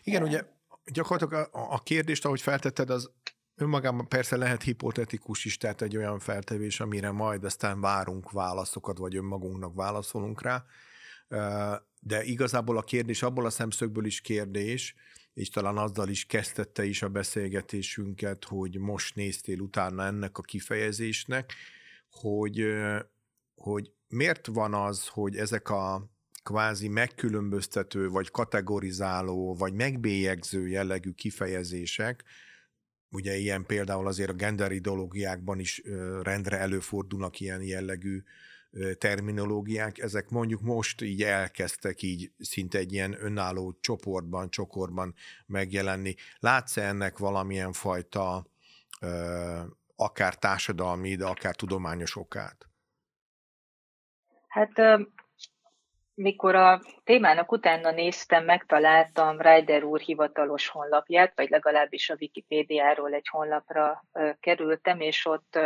Igen, 0.03 0.23
ugye 0.23 0.43
gyakorlatilag 0.85 1.49
a, 1.51 1.73
a 1.73 1.79
kérdést, 1.79 2.25
ahogy 2.25 2.41
feltetted, 2.41 2.89
az 2.89 3.11
önmagában 3.55 4.07
persze 4.07 4.37
lehet 4.37 4.63
hipotetikus 4.63 5.45
is, 5.45 5.57
tehát 5.57 5.81
egy 5.81 5.97
olyan 5.97 6.19
feltevés, 6.19 6.79
amire 6.79 7.11
majd 7.11 7.43
aztán 7.43 7.81
várunk 7.81 8.31
válaszokat, 8.31 8.97
vagy 8.97 9.15
önmagunknak 9.15 9.75
válaszolunk 9.75 10.41
rá, 10.41 10.63
de 11.99 12.23
igazából 12.23 12.77
a 12.77 12.81
kérdés 12.81 13.23
abból 13.23 13.45
a 13.45 13.49
szemszögből 13.49 14.05
is 14.05 14.21
kérdés, 14.21 14.95
és 15.33 15.49
talán 15.49 15.77
azzal 15.77 16.09
is 16.09 16.25
kezdette 16.25 16.85
is 16.85 17.01
a 17.01 17.09
beszélgetésünket, 17.09 18.43
hogy 18.45 18.77
most 18.77 19.15
néztél 19.15 19.59
utána 19.59 20.05
ennek 20.05 20.37
a 20.37 20.41
kifejezésnek, 20.41 21.53
hogy, 22.09 22.65
hogy 23.55 23.91
miért 24.07 24.47
van 24.47 24.73
az, 24.73 25.07
hogy 25.07 25.35
ezek 25.35 25.69
a 25.69 26.11
kvázi 26.43 26.87
megkülönböztető, 26.87 28.09
vagy 28.09 28.31
kategorizáló, 28.31 29.55
vagy 29.55 29.73
megbélyegző 29.73 30.67
jellegű 30.67 31.11
kifejezések, 31.11 32.23
ugye 33.09 33.35
ilyen 33.35 33.65
például 33.65 34.07
azért 34.07 34.29
a 34.29 34.33
gender 34.33 34.71
ideológiákban 34.71 35.59
is 35.59 35.81
rendre 36.21 36.59
előfordulnak 36.59 37.39
ilyen 37.39 37.61
jellegű 37.61 38.23
terminológiák, 38.97 39.97
ezek 39.97 40.29
mondjuk 40.29 40.61
most 40.61 41.01
így 41.01 41.23
elkezdtek 41.23 42.01
így 42.01 42.31
szinte 42.37 42.77
egy 42.77 42.93
ilyen 42.93 43.15
önálló 43.19 43.77
csoportban, 43.81 44.49
csokorban 44.49 45.13
megjelenni. 45.45 46.15
Látsz 46.39 46.77
ennek 46.77 47.17
valamilyen 47.17 47.71
fajta 47.71 48.45
akár 49.95 50.35
társadalmi, 50.35 51.15
de 51.15 51.25
akár 51.25 51.55
tudományos 51.55 52.15
okát? 52.15 52.67
Hát 54.47 54.71
mikor 56.13 56.55
a 56.55 56.81
témának 57.03 57.51
utána 57.51 57.91
néztem, 57.91 58.45
megtaláltam 58.45 59.41
Ryder 59.41 59.83
úr 59.83 59.99
hivatalos 59.99 60.67
honlapját, 60.67 61.35
vagy 61.35 61.49
legalábbis 61.49 62.09
a 62.09 62.15
Wikipédiáról 62.19 63.13
egy 63.13 63.27
honlapra 63.27 64.05
kerültem, 64.39 64.99
és 64.99 65.25
ott 65.25 65.59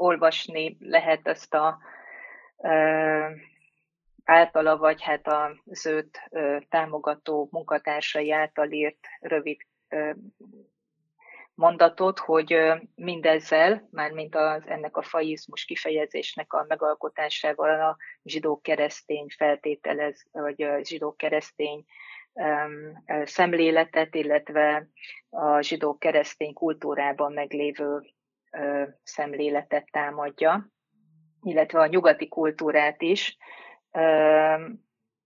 olvasni 0.00 0.76
lehet 0.80 1.28
ezt 1.28 1.54
a 1.54 1.78
általa, 4.24 4.76
vagy 4.76 5.02
hát 5.02 5.28
az 5.64 5.86
őt 5.86 6.30
támogató 6.68 7.48
munkatársai 7.50 8.32
által 8.32 8.70
írt 8.70 9.06
rövid 9.20 9.60
mondatot, 11.54 12.18
hogy 12.18 12.56
mindezzel, 12.94 13.88
mármint 13.90 14.34
az, 14.34 14.62
ennek 14.66 14.96
a 14.96 15.02
faizmus 15.02 15.64
kifejezésnek 15.64 16.52
a 16.52 16.64
megalkotásával 16.68 17.80
a 17.80 17.96
zsidó-keresztény 18.24 19.26
feltételez, 19.36 20.24
vagy 20.32 20.62
a 20.62 20.84
zsidó-keresztény 20.84 21.84
szemléletet, 23.24 24.14
illetve 24.14 24.86
a 25.30 25.60
zsidó-keresztény 25.60 26.52
kultúrában 26.52 27.32
meglévő 27.32 28.00
szemléletet 29.02 29.88
támadja, 29.90 30.66
illetve 31.42 31.80
a 31.80 31.86
nyugati 31.86 32.28
kultúrát 32.28 33.02
is. 33.02 33.36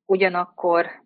Ugyanakkor 0.04 1.02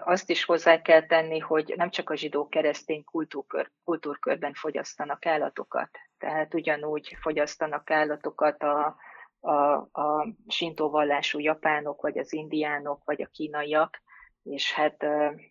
azt 0.00 0.30
is 0.30 0.44
hozzá 0.44 0.82
kell 0.82 1.06
tenni, 1.06 1.38
hogy 1.38 1.74
nem 1.76 1.90
csak 1.90 2.10
a 2.10 2.16
zsidó-keresztény 2.16 3.04
kultúrkör, 3.04 3.70
kultúrkörben 3.84 4.52
fogyasztanak 4.52 5.26
állatokat, 5.26 5.90
tehát 6.18 6.54
ugyanúgy 6.54 7.16
fogyasztanak 7.20 7.90
állatokat 7.90 8.62
a, 8.62 8.96
a, 9.40 9.74
a 9.76 10.34
sintóvallású 10.48 11.38
japánok, 11.38 12.02
vagy 12.02 12.18
az 12.18 12.32
indiánok, 12.32 13.04
vagy 13.04 13.22
a 13.22 13.28
kínaiak, 13.32 14.02
és 14.42 14.72
hát 14.72 15.06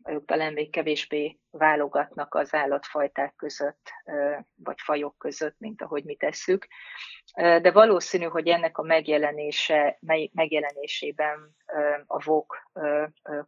ők 0.09 0.25
talán 0.25 0.53
még 0.53 0.71
kevésbé 0.71 1.39
válogatnak 1.51 2.35
az 2.35 2.53
állatfajták 2.53 3.35
között, 3.35 3.91
vagy 4.55 4.79
fajok 4.81 5.17
között, 5.17 5.55
mint 5.57 5.81
ahogy 5.81 6.03
mi 6.03 6.15
tesszük. 6.15 6.67
De 7.33 7.71
valószínű, 7.71 8.25
hogy 8.25 8.47
ennek 8.47 8.77
a 8.77 8.83
megjelenése, 8.83 9.97
megjelenésében 10.31 11.55
a 12.05 12.23
vok 12.23 12.71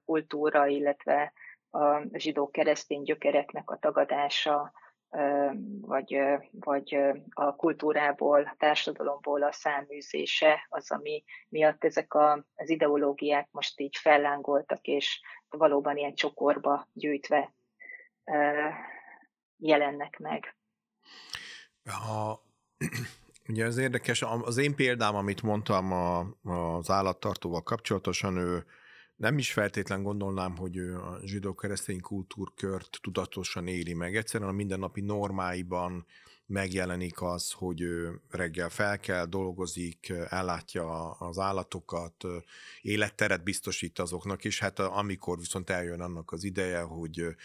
kultúra, 0.06 0.68
illetve 0.68 1.34
a 1.70 2.18
zsidó-keresztény 2.18 3.04
gyökereknek 3.04 3.70
a 3.70 3.78
tagadása, 3.78 4.72
vagy, 5.82 6.22
vagy 6.52 6.98
a 7.30 7.56
kultúrából, 7.56 8.42
a 8.42 8.56
társadalomból 8.58 9.44
a 9.44 9.52
száműzése 9.52 10.66
az, 10.70 10.92
ami 10.92 11.24
miatt 11.50 11.84
ezek 11.84 12.14
a, 12.14 12.46
az 12.56 12.70
ideológiák 12.70 13.48
most 13.52 13.80
így 13.80 13.98
fellángoltak, 13.98 14.86
és 14.86 15.22
valóban 15.50 15.98
ilyen 15.98 16.16
csokorba 16.16 16.88
gyűjtve 16.94 17.54
jelennek 19.58 20.20
meg. 20.20 20.56
A, 21.84 22.34
ugye 23.50 23.66
ez 23.66 23.78
érdekes, 23.78 24.22
az 24.22 24.58
én 24.58 24.76
példám, 24.76 25.16
amit 25.16 25.42
mondtam 25.42 25.92
a, 25.92 26.20
az 26.52 26.90
állattartóval 26.90 27.64
kapcsolatosan, 27.64 28.38
ő 28.38 28.66
nem 29.22 29.38
is 29.38 29.52
feltétlen 29.52 30.04
gondolnám, 30.04 30.58
hogy 30.58 30.78
a 30.78 31.20
zsidó-keresztény 31.24 32.02
kultúrkört 32.02 33.00
tudatosan 33.02 33.68
éli 33.68 33.94
meg. 33.94 34.16
Egyszerűen 34.16 34.50
a 34.50 34.54
mindennapi 34.54 35.02
normáiban 35.02 36.06
megjelenik 36.46 37.22
az, 37.22 37.52
hogy 37.52 37.84
reggel 38.30 38.70
fel 38.70 39.00
kell, 39.00 39.26
dolgozik, 39.26 40.14
ellátja 40.30 41.12
az 41.12 41.40
állatokat, 41.40 42.24
életteret 42.82 43.44
biztosít 43.44 44.00
azoknak, 44.00 44.46
és 44.46 44.60
hát 44.60 44.80
amikor 44.80 45.38
viszont 45.38 45.70
eljön 45.70 46.02
annak 46.02 46.32
az 46.32 46.44
ideje, 46.44 46.80
hogy 46.80 47.36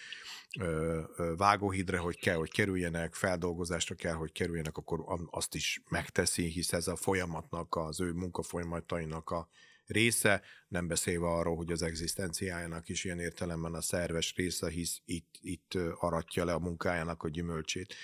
vágóhidre, 1.37 1.99
hogy 1.99 2.19
kell, 2.19 2.37
hogy 2.37 2.51
kerüljenek, 2.51 3.15
feldolgozásra 3.15 3.95
kell, 3.95 4.15
hogy 4.15 4.33
kerüljenek, 4.33 4.77
akkor 4.77 5.05
azt 5.31 5.55
is 5.55 5.83
megteszi, 5.89 6.45
hisz 6.45 6.73
ez 6.73 6.89
a 6.89 6.97
folyamatnak, 6.97 7.77
az 7.77 8.01
ő 8.01 8.13
munkafolyamatainak 8.13 9.31
a 9.31 9.49
része, 9.87 10.43
nem 10.69 10.87
beszélve 10.87 11.27
arról, 11.27 11.57
hogy 11.57 11.73
az 11.73 11.83
egzisztenciájának 11.83 12.89
is 12.89 13.05
ilyen 13.05 13.19
értelemben 13.19 13.75
a 13.75 13.81
szerves 13.81 14.35
része, 14.37 14.71
hisz 14.71 15.01
itt, 15.05 15.35
itt 15.41 15.75
aratja 15.95 16.45
le 16.45 16.53
a 16.53 16.59
munkájának 16.59 17.23
a 17.23 17.29
gyümölcsét. 17.29 17.95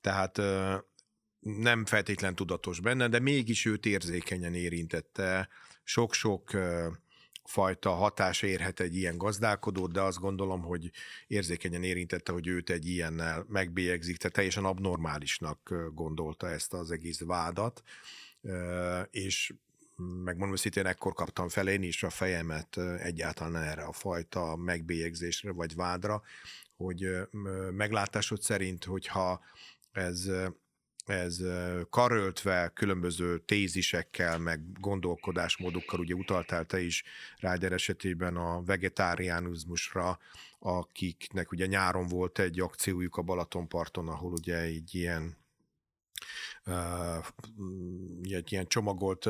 Tehát 0.00 0.40
nem 1.40 1.84
feltétlen 1.84 2.34
tudatos 2.34 2.80
benne, 2.80 3.08
de 3.08 3.18
mégis 3.18 3.64
őt 3.64 3.86
érzékenyen 3.86 4.54
érintette. 4.54 5.48
Sok-sok 5.82 6.50
fajta 7.44 7.90
hatás 7.90 8.42
érhet 8.42 8.80
egy 8.80 8.96
ilyen 8.96 9.18
gazdálkodót, 9.18 9.92
de 9.92 10.00
azt 10.00 10.18
gondolom, 10.18 10.62
hogy 10.62 10.90
érzékenyen 11.26 11.82
érintette, 11.82 12.32
hogy 12.32 12.46
őt 12.46 12.70
egy 12.70 12.86
ilyennel 12.86 13.44
megbélyegzik, 13.48 14.16
tehát 14.16 14.36
teljesen 14.36 14.64
abnormálisnak 14.64 15.74
gondolta 15.94 16.48
ezt 16.48 16.72
az 16.72 16.90
egész 16.90 17.20
vádat, 17.20 17.82
és 19.10 19.54
megmondom 19.96 20.52
őszintén, 20.52 20.86
ekkor 20.86 21.12
kaptam 21.12 21.48
fel 21.48 21.68
én 21.68 21.82
is 21.82 22.02
a 22.02 22.10
fejemet 22.10 22.76
egyáltalán 22.98 23.62
erre 23.62 23.82
a 23.82 23.92
fajta 23.92 24.56
megbélyegzésre 24.56 25.52
vagy 25.52 25.74
vádra, 25.74 26.22
hogy 26.76 27.06
meglátásod 27.70 28.40
szerint, 28.42 28.84
hogyha 28.84 29.40
ez 29.92 30.30
ez 31.06 31.42
karöltve 31.90 32.70
különböző 32.74 33.38
tézisekkel, 33.38 34.38
meg 34.38 34.60
gondolkodásmódokkal, 34.80 36.00
ugye 36.00 36.14
utaltál 36.14 36.64
te 36.64 36.80
is 36.80 37.04
Ráder 37.38 37.72
esetében 37.72 38.36
a 38.36 38.62
vegetáriánizmusra, 38.62 40.18
akiknek 40.58 41.52
ugye 41.52 41.66
nyáron 41.66 42.06
volt 42.06 42.38
egy 42.38 42.60
akciójuk 42.60 43.16
a 43.16 43.22
Balatonparton, 43.22 44.08
ahol 44.08 44.32
ugye 44.32 44.58
egy 44.58 44.94
ilyen 44.94 45.36
egy 48.22 48.52
ilyen 48.52 48.66
csomagolt 48.66 49.28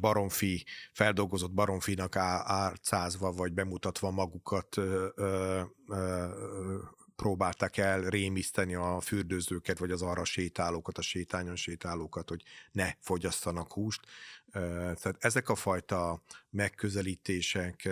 baromfi, 0.00 0.64
feldolgozott 0.92 1.52
baromfinak 1.52 2.16
árcázva, 2.16 3.32
vagy 3.32 3.52
bemutatva 3.52 4.10
magukat 4.10 4.76
próbálták 7.16 7.76
el 7.76 8.00
rémiszteni 8.00 8.74
a 8.74 9.00
fürdőzőket, 9.00 9.78
vagy 9.78 9.90
az 9.90 10.02
arra 10.02 10.24
sétálókat, 10.24 10.98
a 10.98 11.02
sétányon 11.02 11.56
sétálókat, 11.56 12.28
hogy 12.28 12.42
ne 12.72 12.92
fogyasszanak 13.00 13.72
húst. 13.72 14.00
Tehát 14.52 15.16
ezek 15.18 15.48
a 15.48 15.54
fajta 15.54 16.22
megközelítések 16.50 17.88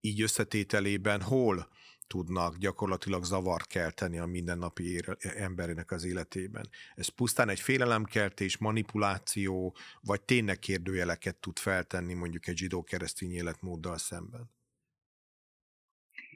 így 0.00 0.22
összetételében 0.22 1.22
hol 1.22 1.68
tudnak 2.12 2.56
gyakorlatilag 2.56 3.24
zavart 3.24 3.66
kelteni 3.66 4.18
a 4.18 4.26
mindennapi 4.26 5.00
emberének 5.20 5.90
az 5.90 6.04
életében. 6.04 6.68
Ez 6.94 7.08
pusztán 7.08 7.48
egy 7.48 7.60
félelemkeltés, 7.60 8.58
manipuláció, 8.58 9.76
vagy 10.00 10.20
tényleg 10.20 10.58
kérdőjeleket 10.58 11.36
tud 11.36 11.58
feltenni 11.58 12.14
mondjuk 12.14 12.46
egy 12.46 12.56
zsidó-keresztény 12.56 13.32
életmóddal 13.32 13.98
szemben? 13.98 14.50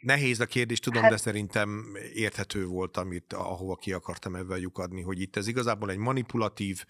Nehéz 0.01 0.41
a 0.41 0.47
kérdés, 0.47 0.79
tudom, 0.79 1.03
hát, 1.03 1.11
de 1.11 1.17
szerintem 1.17 1.97
érthető 2.15 2.67
volt, 2.67 2.97
amit, 2.97 3.33
ahova 3.33 3.75
ki 3.75 3.93
akartam 3.93 4.35
ebben 4.35 4.59
lyukadni, 4.59 5.03
hogy 5.03 5.21
itt 5.21 5.37
ez 5.37 5.47
igazából 5.47 5.91
egy 5.91 5.97
manipulatív, 5.97 6.85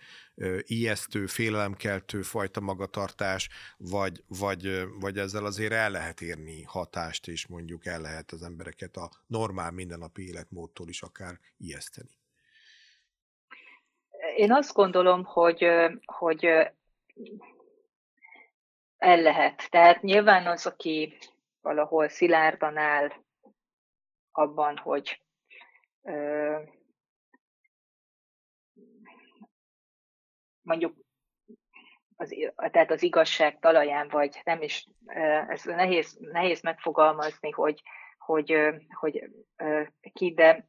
ijesztő, 0.60 1.26
félelemkeltő 1.26 2.22
fajta 2.22 2.60
magatartás, 2.60 3.48
vagy, 3.76 4.22
vagy, 4.26 4.84
vagy 5.00 5.18
ezzel 5.18 5.44
azért 5.44 5.72
el 5.72 5.90
lehet 5.90 6.20
érni 6.20 6.62
hatást, 6.62 7.28
és 7.28 7.46
mondjuk 7.46 7.86
el 7.86 8.00
lehet 8.00 8.30
az 8.30 8.42
embereket 8.42 8.96
a 8.96 9.10
normál 9.26 9.70
mindennapi 9.70 10.26
életmódtól 10.26 10.88
is 10.88 11.02
akár 11.02 11.38
ijeszteni. 11.56 12.18
Én 14.36 14.52
azt 14.52 14.72
gondolom, 14.72 15.24
hogy, 15.24 15.66
hogy 16.04 16.44
el 18.96 19.20
lehet. 19.20 19.66
Tehát 19.70 20.02
nyilván 20.02 20.46
az, 20.46 20.66
aki 20.66 21.16
valahol 21.66 22.08
szilárdan 22.08 22.76
áll 22.76 23.12
abban, 24.30 24.76
hogy 24.76 25.22
ö, 26.02 26.62
mondjuk 30.62 30.96
az, 32.16 32.34
tehát 32.56 32.90
az 32.90 33.02
igazság 33.02 33.58
talaján 33.58 34.08
vagy, 34.08 34.40
nem 34.44 34.62
is, 34.62 34.88
ez 35.48 35.64
nehéz, 35.64 36.16
nehéz 36.20 36.62
megfogalmazni, 36.62 37.50
hogy, 37.50 37.82
hogy, 38.18 38.74
hogy 38.92 39.30
ki, 40.12 40.34
de, 40.34 40.68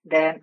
de 0.00 0.38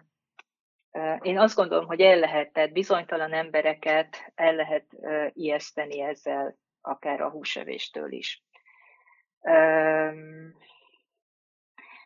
én 1.22 1.40
azt 1.40 1.56
gondolom, 1.56 1.86
hogy 1.86 2.02
el 2.02 2.20
lehet, 2.20 2.54
tehát 2.54 2.72
bizonytalan 2.72 3.34
embereket 3.34 4.32
el 4.36 4.56
lehet 4.56 4.86
ijeszteni 5.34 6.02
ezzel, 6.02 6.58
akár 6.82 7.22
a 7.22 7.30
húsevéstől 7.30 8.12
is. 8.12 8.44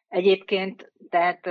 Egyébként, 0.08 0.92
tehát 1.10 1.48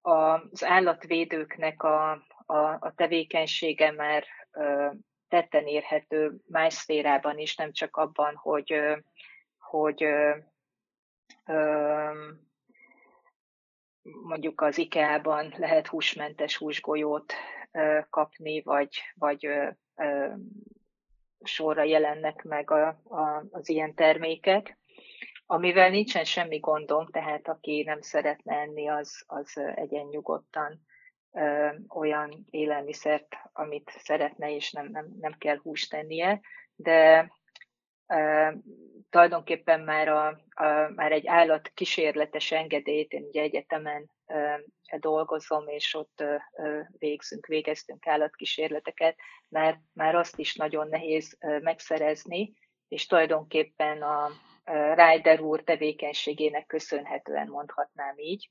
az 0.00 0.64
állatvédőknek 0.64 1.82
a, 1.82 2.10
a, 2.46 2.56
a 2.80 2.92
tevékenysége 2.96 3.92
már 3.92 4.24
tetten 5.28 5.66
érhető 5.66 6.36
más 6.46 6.74
szférában 6.74 7.38
is, 7.38 7.56
nem 7.56 7.72
csak 7.72 7.96
abban, 7.96 8.34
hogy, 8.34 8.80
hogy 9.58 10.04
mondjuk 14.02 14.60
az 14.60 14.78
IKEA-ban 14.78 15.54
lehet 15.56 15.86
húsmentes 15.86 16.56
húsgolyót 16.56 17.32
kapni, 18.10 18.62
vagy, 18.62 19.00
vagy 19.14 19.48
sorra 21.42 21.82
jelennek 21.82 22.42
meg 22.42 22.70
a, 22.70 22.86
a, 23.04 23.44
az 23.50 23.68
ilyen 23.68 23.94
termékek, 23.94 24.78
amivel 25.50 25.90
nincsen 25.90 26.24
semmi 26.24 26.58
gondom, 26.58 27.06
tehát 27.06 27.48
aki 27.48 27.82
nem 27.82 28.00
szeretne 28.00 28.54
enni, 28.56 28.88
az, 28.88 29.24
az 29.26 29.56
egyen 29.74 30.06
nyugodtan 30.06 30.80
ö, 31.32 31.68
olyan 31.88 32.46
élelmiszert, 32.50 33.36
amit 33.52 33.92
szeretne, 33.98 34.54
és 34.54 34.72
nem, 34.72 34.88
nem, 34.90 35.06
nem 35.20 35.32
kell 35.38 35.58
húst 35.58 35.90
tennie, 35.90 36.40
de 36.74 37.32
ö, 38.06 38.48
tulajdonképpen 39.10 39.80
már, 39.80 40.08
a, 40.08 40.26
a, 40.50 40.90
már 40.94 41.12
egy 41.12 41.26
állat 41.26 41.68
kísérletes 41.74 42.52
engedélyt, 42.52 43.12
én 43.12 43.22
ugye 43.22 43.42
egyetemen 43.42 44.10
ö, 44.26 44.54
dolgozom, 44.98 45.68
és 45.68 45.94
ott 45.94 46.20
ö, 46.20 46.80
végzünk, 46.98 47.46
végeztünk 47.46 48.06
állatkísérleteket, 48.06 49.16
mert 49.48 49.78
már 49.92 50.14
azt 50.14 50.38
is 50.38 50.54
nagyon 50.54 50.88
nehéz 50.88 51.36
ö, 51.40 51.58
megszerezni, 51.58 52.52
és 52.88 53.06
tulajdonképpen 53.06 54.02
a, 54.02 54.30
Ryder 54.94 55.40
úr 55.40 55.62
tevékenységének 55.62 56.66
köszönhetően 56.66 57.48
mondhatnám 57.48 58.18
így. 58.18 58.50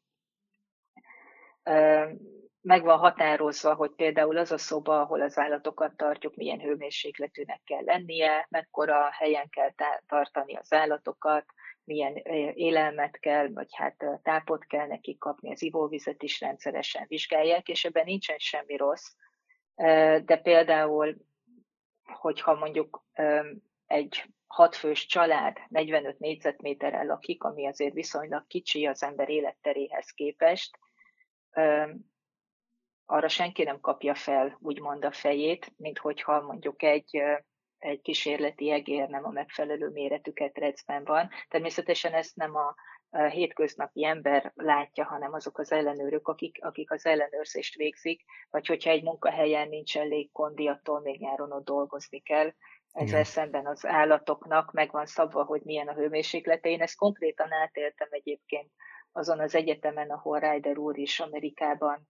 Meg 2.62 2.84
van 2.84 2.98
határozva, 2.98 3.74
hogy 3.74 3.92
például 3.92 4.38
az 4.38 4.52
a 4.52 4.58
szoba, 4.58 5.02
ahol 5.02 5.22
az 5.22 5.38
állatokat 5.38 5.98
tartjuk, 5.98 6.36
milyen 6.36 6.60
hőmérsékletűnek 6.60 7.62
kell 7.64 7.84
lennie, 7.84 8.48
mekkora 8.50 9.10
helyen 9.12 9.50
kell 9.50 9.74
tartani 10.08 10.56
az 10.56 10.74
állatokat, 10.74 11.46
milyen 11.84 12.16
élelmet 12.54 13.20
kell, 13.20 13.48
vagy 13.54 13.68
hát 13.72 14.06
tápot 14.24 14.66
kell 14.66 14.88
neki 14.88 15.18
kapni, 15.18 15.52
az 15.52 15.62
ivóvizet 15.62 16.24
is 16.24 16.40
rendszeresen 16.40 17.06
vizsgálják, 17.08 17.68
és 17.68 17.86
ebben 17.86 18.06
nincsen 18.06 18.38
semmi 18.38 18.78
rossz. 18.78 19.14
De 20.26 20.40
például, 20.44 21.16
hogyha 22.04 22.54
mondjuk 22.54 23.06
egy 23.90 24.24
hatfős 24.48 25.06
család 25.06 25.58
45 25.68 26.20
négyzetméterrel 26.20 27.06
lakik, 27.06 27.44
ami 27.44 27.68
azért 27.68 27.94
viszonylag 27.94 28.48
kicsi 28.48 28.86
az 28.86 29.04
ember 29.04 29.30
életteréhez 29.30 30.10
képest, 30.12 30.80
arra 33.06 33.28
senki 33.28 33.64
nem 33.64 33.80
kapja 33.80 34.16
fel 34.16 34.58
úgymond 34.62 35.06
a 35.06 35.12
fejét, 35.12 35.72
mint 35.78 35.98
hogyha 35.98 36.42
mondjuk 36.42 36.84
egy, 36.84 37.22
egy 37.78 38.02
kísérleti 38.02 38.72
egér 38.72 39.08
nem 39.08 39.26
a 39.26 39.32
megfelelő 39.32 39.90
méretű 39.90 40.32
ketrecben 40.32 41.04
van. 41.04 41.30
Természetesen 41.48 42.14
ezt 42.14 42.36
nem 42.36 42.56
a, 42.56 42.76
hétköznapi 43.10 44.06
ember 44.06 44.52
látja, 44.56 45.06
hanem 45.06 45.34
azok 45.34 45.58
az 45.58 45.72
ellenőrök, 45.72 46.28
akik, 46.28 46.58
akik 46.62 46.92
az 46.92 47.06
ellenőrzést 47.06 47.76
végzik, 47.76 48.24
vagy 48.50 48.68
hogyha 48.68 48.90
egy 48.90 49.04
munkahelyen 49.04 49.70
nincs 49.70 49.98
elég 49.98 50.32
kondi, 50.32 50.68
attól 50.68 51.02
még 51.02 51.20
nyáron 51.20 51.52
ott 51.52 51.66
dolgozni 51.66 52.20
kell. 52.20 52.54
Ezzel 52.92 53.08
Igen. 53.08 53.24
szemben 53.24 53.66
az 53.66 53.86
állatoknak 53.86 54.72
meg 54.72 54.92
van 54.92 55.06
szabva, 55.06 55.44
hogy 55.44 55.62
milyen 55.64 55.88
a 55.88 55.94
hőmérséklete. 55.94 56.70
Én 56.70 56.82
ezt 56.82 56.98
konkrétan 56.98 57.52
átéltem 57.52 58.08
egyébként 58.12 58.72
azon 59.12 59.40
az 59.40 59.56
egyetemen, 59.56 60.10
ahol 60.10 60.40
Ryder 60.40 60.78
úr 60.78 60.98
is 60.98 61.20
Amerikában 61.20 62.08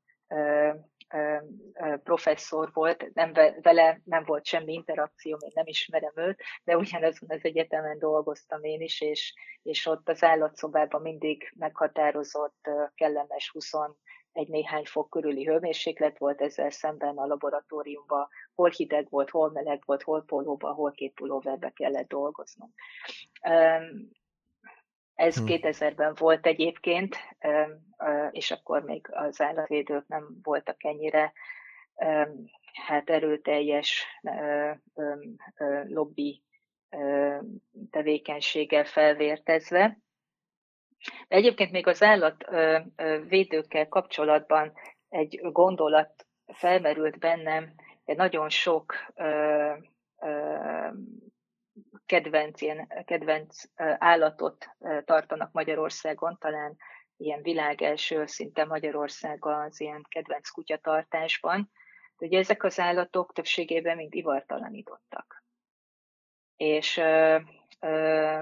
professzor 2.03 2.69
volt, 2.73 3.13
nem, 3.13 3.33
vele 3.61 4.01
nem 4.03 4.23
volt 4.23 4.45
semmi 4.45 4.73
interakció, 4.73 5.37
én 5.41 5.51
nem 5.53 5.65
ismerem 5.67 6.11
őt, 6.15 6.41
de 6.63 6.77
ugyanazon 6.77 7.29
az 7.29 7.43
egyetemen 7.43 7.99
dolgoztam 7.99 8.63
én 8.63 8.81
is, 8.81 9.01
és, 9.01 9.33
és 9.63 9.85
ott 9.85 10.09
az 10.09 10.23
állatszobában 10.23 11.01
mindig 11.01 11.53
meghatározott, 11.55 12.69
kellemes 12.95 13.51
21 14.33 14.47
néhány 14.49 14.85
fok 14.85 15.09
körüli 15.09 15.45
hőmérséklet 15.45 16.17
volt, 16.17 16.41
ezzel 16.41 16.69
szemben 16.69 17.17
a 17.17 17.25
laboratóriumban 17.25 18.27
hol 18.55 18.69
hideg 18.69 19.07
volt, 19.09 19.29
hol 19.29 19.51
meleg 19.51 19.83
volt, 19.85 20.03
hol 20.03 20.23
pólóba, 20.23 20.73
hol 20.73 20.91
két 20.91 21.13
pulóverbe 21.13 21.69
kellett 21.69 22.07
dolgoznom. 22.07 22.73
Ez 25.13 25.37
hmm. 25.37 25.45
2000-ben 25.47 26.13
volt 26.17 26.45
egyébként, 26.45 27.15
és 28.31 28.51
akkor 28.51 28.83
még 28.83 29.07
az 29.11 29.41
állatvédők 29.41 30.07
nem 30.07 30.39
voltak 30.43 30.83
ennyire 30.83 31.33
hát 32.87 33.09
erőteljes 33.09 34.05
lobby 35.83 36.43
tevékenységgel 37.89 38.85
felvértezve. 38.85 39.97
De 41.27 41.35
egyébként 41.35 41.71
még 41.71 41.87
az 41.87 42.03
állatvédőkkel 42.03 43.87
kapcsolatban 43.87 44.73
egy 45.09 45.39
gondolat 45.41 46.25
felmerült 46.53 47.19
bennem, 47.19 47.73
egy 48.05 48.15
nagyon 48.15 48.49
sok 48.49 48.93
kedvenc, 52.05 52.61
ilyen, 52.61 52.87
kedvenc 53.05 53.63
állatot 53.97 54.69
tartanak 55.05 55.51
Magyarországon, 55.51 56.37
talán 56.39 56.77
ilyen 57.17 57.41
világ 57.41 57.81
első 57.81 58.25
szinte 58.25 58.65
Magyarország 58.65 59.45
az 59.45 59.79
ilyen 59.79 60.05
kedvenc 60.09 60.49
kutyatartásban. 60.49 61.71
De 62.17 62.25
ugye 62.25 62.37
ezek 62.37 62.63
az 62.63 62.79
állatok 62.79 63.33
többségében 63.33 63.95
mind 63.95 64.13
ivartalanítottak. 64.15 65.43
És 66.55 66.97
ö, 66.97 67.37
ö, 67.79 68.39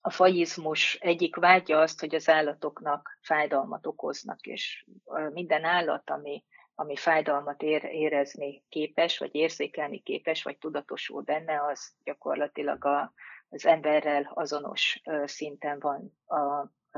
a 0.00 0.10
faizmus 0.10 0.94
egyik 0.94 1.36
vágya 1.36 1.80
azt, 1.80 2.00
hogy 2.00 2.14
az 2.14 2.28
állatoknak 2.28 3.18
fájdalmat 3.22 3.86
okoznak, 3.86 4.40
és 4.40 4.86
minden 5.32 5.64
állat, 5.64 6.10
ami 6.10 6.44
ami 6.80 6.96
fájdalmat 6.96 7.62
ér, 7.62 7.84
érezni 7.84 8.64
képes, 8.68 9.18
vagy 9.18 9.34
érzékelni 9.34 10.02
képes, 10.02 10.42
vagy 10.42 10.58
tudatosul 10.58 11.22
benne, 11.22 11.64
az 11.64 11.92
gyakorlatilag 12.04 12.84
a, 12.84 13.12
az 13.48 13.66
emberrel 13.66 14.30
azonos 14.34 15.02
szinten 15.24 15.78
van 15.78 16.18
a, 16.26 16.36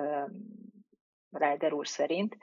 a 0.00 0.30
Ráder 1.30 1.72
úr 1.72 1.88
szerint, 1.88 2.36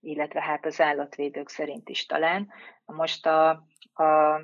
illetve 0.00 0.42
hát 0.42 0.66
az 0.66 0.80
állatvédők 0.80 1.48
szerint 1.48 1.88
is 1.88 2.06
talán. 2.06 2.48
Most 2.84 3.26
a, 3.26 3.66
a, 3.92 4.02
a 4.02 4.42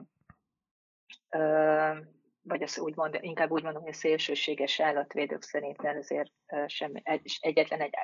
vagy 2.45 2.63
az 2.63 2.79
úgy 2.79 2.97
mond, 2.97 3.19
inkább 3.21 3.51
úgy 3.51 3.63
mondom, 3.63 3.83
hogy 3.83 3.93
a 3.93 3.97
szélsőséges 3.97 4.81
állatvédők 4.81 5.43
szerint, 5.43 5.83
mert 5.83 5.99
azért 5.99 6.33
sem, 6.67 6.93
egyetlen 7.41 7.81
egy 7.81 7.95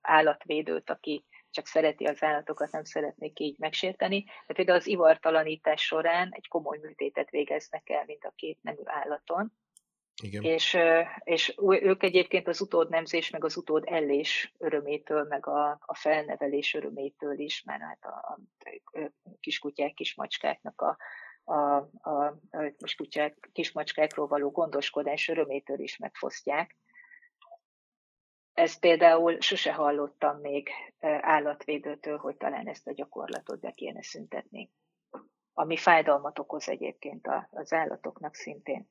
állatvédőt, 0.00 0.90
aki 0.90 1.24
csak 1.50 1.66
szereti 1.66 2.04
az 2.04 2.22
állatokat, 2.22 2.70
nem 2.70 2.84
szeretnék 2.84 3.40
így 3.40 3.58
megsérteni. 3.58 4.24
De 4.46 4.54
például 4.54 4.78
az 4.78 4.86
ivartalanítás 4.86 5.82
során 5.82 6.28
egy 6.30 6.48
komoly 6.48 6.78
műtétet 6.78 7.30
végeznek 7.30 7.90
el 7.90 8.04
mind 8.06 8.24
a 8.24 8.32
két 8.36 8.58
nemű 8.62 8.82
állaton. 8.84 9.52
Igen. 10.22 10.42
És, 10.42 10.78
és 11.24 11.54
ők 11.68 12.02
egyébként 12.02 12.48
az 12.48 12.60
utódnemzés, 12.60 13.30
meg 13.30 13.44
az 13.44 13.56
utód 13.56 13.84
ellés 13.86 14.54
örömétől, 14.58 15.24
meg 15.24 15.46
a, 15.46 15.70
a 15.70 15.94
felnevelés 15.94 16.74
örömétől 16.74 17.38
is, 17.38 17.62
mert 17.62 17.80
hát 17.80 18.04
a, 18.04 18.08
a 18.08 18.38
kiskutyák, 19.40 19.94
kismacskáknak 19.94 20.80
a, 20.80 20.96
a, 21.50 21.88
a, 22.00 22.24
a 22.50 22.72
kiskutyák, 22.78 23.48
kismacskákról 23.52 24.26
való 24.26 24.50
gondoskodás 24.50 25.28
örömétől 25.28 25.78
is 25.78 25.96
megfosztják. 25.96 26.76
Ezt 28.52 28.80
például 28.80 29.40
sose 29.40 29.72
hallottam 29.72 30.40
még 30.40 30.68
állatvédőtől, 31.20 32.18
hogy 32.18 32.36
talán 32.36 32.68
ezt 32.68 32.86
a 32.86 32.92
gyakorlatot 32.92 33.60
be 33.60 33.70
kéne 33.70 34.02
szüntetni. 34.02 34.70
Ami 35.52 35.76
fájdalmat 35.76 36.38
okoz 36.38 36.68
egyébként 36.68 37.28
az 37.50 37.72
állatoknak 37.72 38.34
szintén. 38.34 38.88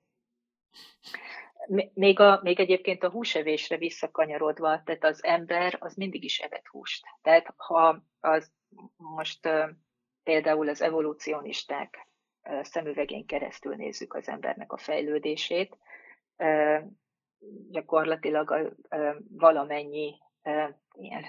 Még, 1.94 2.20
a, 2.20 2.40
még 2.44 2.60
egyébként 2.60 3.04
a 3.04 3.10
húsevésre 3.10 3.78
visszakanyarodva, 3.78 4.84
tehát 4.84 5.04
az 5.04 5.24
ember 5.24 5.78
az 5.80 5.96
mindig 5.96 6.24
is 6.24 6.40
evett 6.40 6.68
húst. 6.68 7.06
Tehát 7.22 7.54
ha 7.56 8.04
az 8.20 8.52
most 8.96 9.50
például 10.24 10.70
az 10.70 10.82
evolúcionisták 10.82 12.09
szemüvegén 12.62 13.26
keresztül 13.26 13.76
nézzük 13.76 14.14
az 14.14 14.28
embernek 14.28 14.72
a 14.72 14.78
fejlődését, 14.78 15.78
gyakorlatilag 17.70 18.76
valamennyi 19.30 20.18
ilyen 20.92 21.24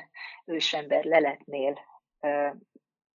ősember 0.44 1.04
leletnél, 1.04 1.78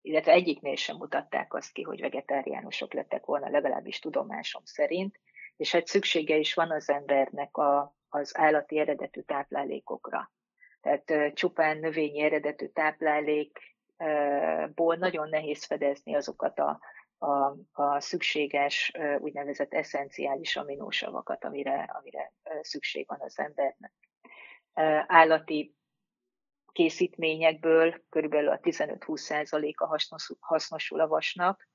illetve 0.01 0.31
egyiknél 0.31 0.75
sem 0.75 0.95
mutatták 0.95 1.53
azt 1.53 1.71
ki, 1.71 1.81
hogy 1.81 2.01
vegetáriánusok 2.01 2.93
lettek 2.93 3.25
volna, 3.25 3.49
legalábbis 3.49 3.99
tudomásom 3.99 4.61
szerint, 4.65 5.19
és 5.57 5.71
hát 5.71 5.87
szüksége 5.87 6.35
is 6.35 6.53
van 6.53 6.71
az 6.71 6.89
embernek 6.89 7.57
a, 7.57 7.95
az 8.09 8.37
állati 8.37 8.79
eredetű 8.79 9.21
táplálékokra. 9.21 10.31
Tehát 10.81 11.33
csupán 11.33 11.77
növényi 11.77 12.21
eredetű 12.21 12.67
táplálékból 12.67 14.95
nagyon 14.95 15.29
nehéz 15.29 15.65
fedezni 15.65 16.15
azokat 16.15 16.59
a 16.59 16.79
a, 17.17 17.55
a 17.71 17.99
szükséges 17.99 18.91
úgynevezett 19.19 19.73
eszenciális 19.73 20.55
aminósavakat, 20.55 21.43
amire, 21.43 21.83
amire 21.99 22.33
szükség 22.61 23.07
van 23.07 23.21
az 23.21 23.39
embernek. 23.39 23.93
Állati 25.07 25.75
készítményekből 26.71 28.03
körülbelül 28.09 28.49
a 28.49 28.59
15-20%-a 28.59 29.99
hasznosul 30.39 30.99
a 30.99 31.07
vasnak, 31.07 31.69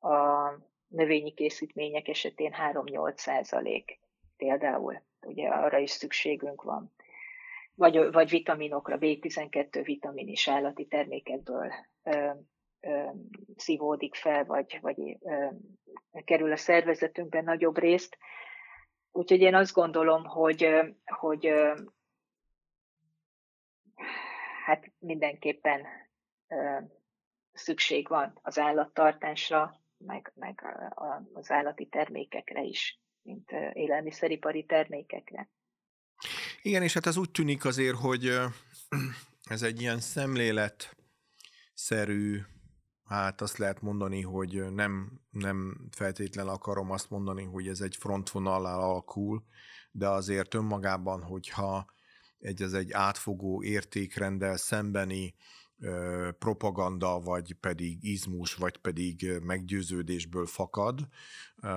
a 0.00 0.50
növényi 0.86 1.34
készítmények 1.34 2.08
esetén 2.08 2.54
3-8% 2.72 3.84
például. 4.36 5.02
Ugye 5.20 5.48
arra 5.48 5.78
is 5.78 5.90
szükségünk 5.90 6.62
van. 6.62 6.94
Vagy, 7.74 8.12
vagy 8.12 8.30
vitaminokra, 8.30 8.98
B12 8.98 9.80
vitamin 9.84 10.28
is 10.28 10.48
állati 10.48 10.86
termékekből 10.86 11.72
szívódik 13.56 14.14
fel, 14.14 14.44
vagy, 14.44 14.78
vagy 14.80 15.18
kerül 16.24 16.52
a 16.52 16.56
szervezetünkben 16.56 17.44
nagyobb 17.44 17.78
részt. 17.78 18.16
Úgyhogy 19.12 19.40
én 19.40 19.54
azt 19.54 19.72
gondolom, 19.72 20.24
hogy, 20.24 20.68
hogy 21.04 21.52
hát 24.64 24.92
mindenképpen 24.98 25.86
szükség 27.52 28.08
van 28.08 28.38
az 28.42 28.58
állattartásra, 28.58 29.80
meg, 29.96 30.32
meg 30.34 30.62
az 31.32 31.50
állati 31.50 31.86
termékekre 31.86 32.62
is, 32.62 33.00
mint 33.22 33.50
élelmiszeripari 33.72 34.64
termékekre. 34.64 35.50
Igen, 36.62 36.82
és 36.82 36.94
hát 36.94 37.06
ez 37.06 37.16
úgy 37.16 37.30
tűnik 37.30 37.64
azért, 37.64 37.96
hogy 37.96 38.26
ez 39.50 39.62
egy 39.62 39.80
ilyen 39.80 40.00
szemléletszerű 40.00 42.40
hát 43.12 43.40
azt 43.40 43.56
lehet 43.56 43.80
mondani, 43.80 44.22
hogy 44.22 44.72
nem, 44.72 45.20
nem 45.30 45.86
feltétlen 45.90 46.48
akarom 46.48 46.90
azt 46.90 47.10
mondani, 47.10 47.44
hogy 47.44 47.68
ez 47.68 47.80
egy 47.80 47.96
frontvonallal 47.96 48.80
alakul, 48.80 49.44
de 49.90 50.08
azért 50.08 50.54
önmagában, 50.54 51.22
hogyha 51.22 51.86
egy, 52.38 52.62
ez 52.62 52.72
egy 52.72 52.92
átfogó 52.92 53.62
értékrendel 53.62 54.56
szembeni 54.56 55.34
ö, 55.78 56.28
propaganda, 56.38 57.20
vagy 57.20 57.54
pedig 57.60 58.04
izmus, 58.04 58.54
vagy 58.54 58.76
pedig 58.76 59.30
meggyőződésből 59.42 60.46
fakad, 60.46 61.08
ö, 61.62 61.68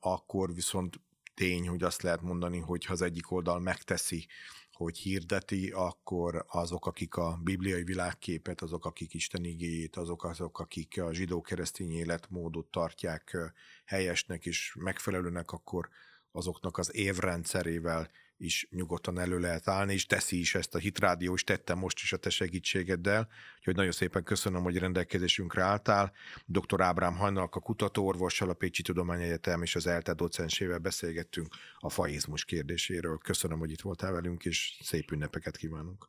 akkor 0.00 0.54
viszont 0.54 1.00
tény, 1.34 1.68
hogy 1.68 1.82
azt 1.82 2.02
lehet 2.02 2.22
mondani, 2.22 2.58
hogy 2.58 2.84
ha 2.84 2.92
az 2.92 3.02
egyik 3.02 3.30
oldal 3.30 3.60
megteszi, 3.60 4.26
hogy 4.74 4.98
hirdeti, 4.98 5.70
akkor 5.70 6.44
azok, 6.48 6.86
akik 6.86 7.16
a 7.16 7.40
bibliai 7.42 7.84
világképet, 7.84 8.60
azok, 8.60 8.84
akik 8.84 9.14
Isten 9.14 9.44
igéjét, 9.44 9.96
azok, 9.96 10.24
azok, 10.24 10.58
akik 10.58 11.02
a 11.02 11.12
zsidó-keresztény 11.12 11.92
életmódot 11.92 12.66
tartják 12.66 13.36
helyesnek 13.84 14.46
és 14.46 14.76
megfelelőnek, 14.78 15.52
akkor 15.52 15.88
azoknak 16.34 16.78
az 16.78 16.94
évrendszerével 16.94 18.08
is 18.36 18.66
nyugodtan 18.70 19.18
elő 19.18 19.38
lehet 19.38 19.68
állni, 19.68 19.92
és 19.92 20.06
teszi 20.06 20.38
is 20.38 20.54
ezt 20.54 20.74
a 20.74 20.78
Hitrádió, 20.78 21.34
és 21.34 21.44
tettem 21.44 21.78
most 21.78 22.02
is 22.02 22.12
a 22.12 22.16
te 22.16 22.30
segítségeddel, 22.30 23.28
úgyhogy 23.58 23.74
nagyon 23.74 23.92
szépen 23.92 24.22
köszönöm, 24.22 24.62
hogy 24.62 24.78
rendelkezésünkre 24.78 25.62
álltál. 25.62 26.12
Dr. 26.46 26.80
Ábrám 26.80 27.16
Hajnalka 27.16 27.60
kutatóorvossal, 27.60 28.48
a 28.48 28.54
Pécsi 28.54 28.82
Tudományegyetem 28.82 29.62
és 29.62 29.74
az 29.74 29.86
ELTE 29.86 30.12
docensével 30.12 30.78
beszélgettünk 30.78 31.48
a 31.78 31.90
faizmus 31.90 32.44
kérdéséről. 32.44 33.18
Köszönöm, 33.18 33.58
hogy 33.58 33.70
itt 33.70 33.80
voltál 33.80 34.12
velünk, 34.12 34.44
és 34.44 34.78
szép 34.80 35.10
ünnepeket 35.10 35.56
kívánunk. 35.56 36.08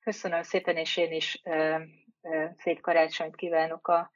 Köszönöm 0.00 0.42
szépen, 0.42 0.76
és 0.76 0.96
én 0.96 1.12
is 1.12 1.40
ö, 1.44 1.76
ö, 2.22 2.44
szép 2.58 2.80
karácsonyt 2.80 3.36
kívánok 3.36 3.88
a 3.88 4.10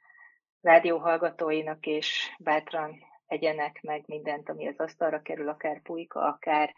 rádió 0.61 0.97
hallgatóinak, 0.97 1.85
és 1.85 2.35
bátran 2.39 2.99
egyenek 3.27 3.79
meg 3.81 4.03
mindent, 4.07 4.49
ami 4.49 4.67
az 4.67 4.77
asztalra 4.77 5.21
kerül, 5.21 5.49
akár 5.49 5.81
pulyka, 5.81 6.19
akár 6.19 6.73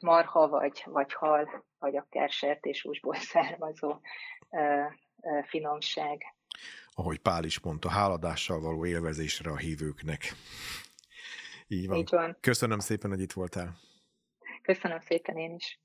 marha, 0.00 0.48
vagy, 0.48 0.82
vagy 0.86 1.12
hal, 1.12 1.64
vagy 1.78 1.96
akár 1.96 2.30
sertéshúsból 2.30 3.14
származó 3.32 4.00
finomság. 5.42 6.22
Ahogy 6.94 7.18
Pál 7.18 7.44
is 7.44 7.60
mondta, 7.60 7.88
háladással 7.88 8.60
való 8.60 8.86
élvezésre 8.86 9.50
a 9.50 9.56
hívőknek. 9.56 10.32
Így 11.66 11.86
van. 11.86 11.98
Így 11.98 12.10
van. 12.10 12.36
Köszönöm 12.40 12.78
szépen, 12.78 13.10
hogy 13.10 13.20
itt 13.20 13.32
voltál. 13.32 13.76
Köszönöm 14.62 15.00
szépen 15.00 15.36
én 15.36 15.54
is. 15.54 15.80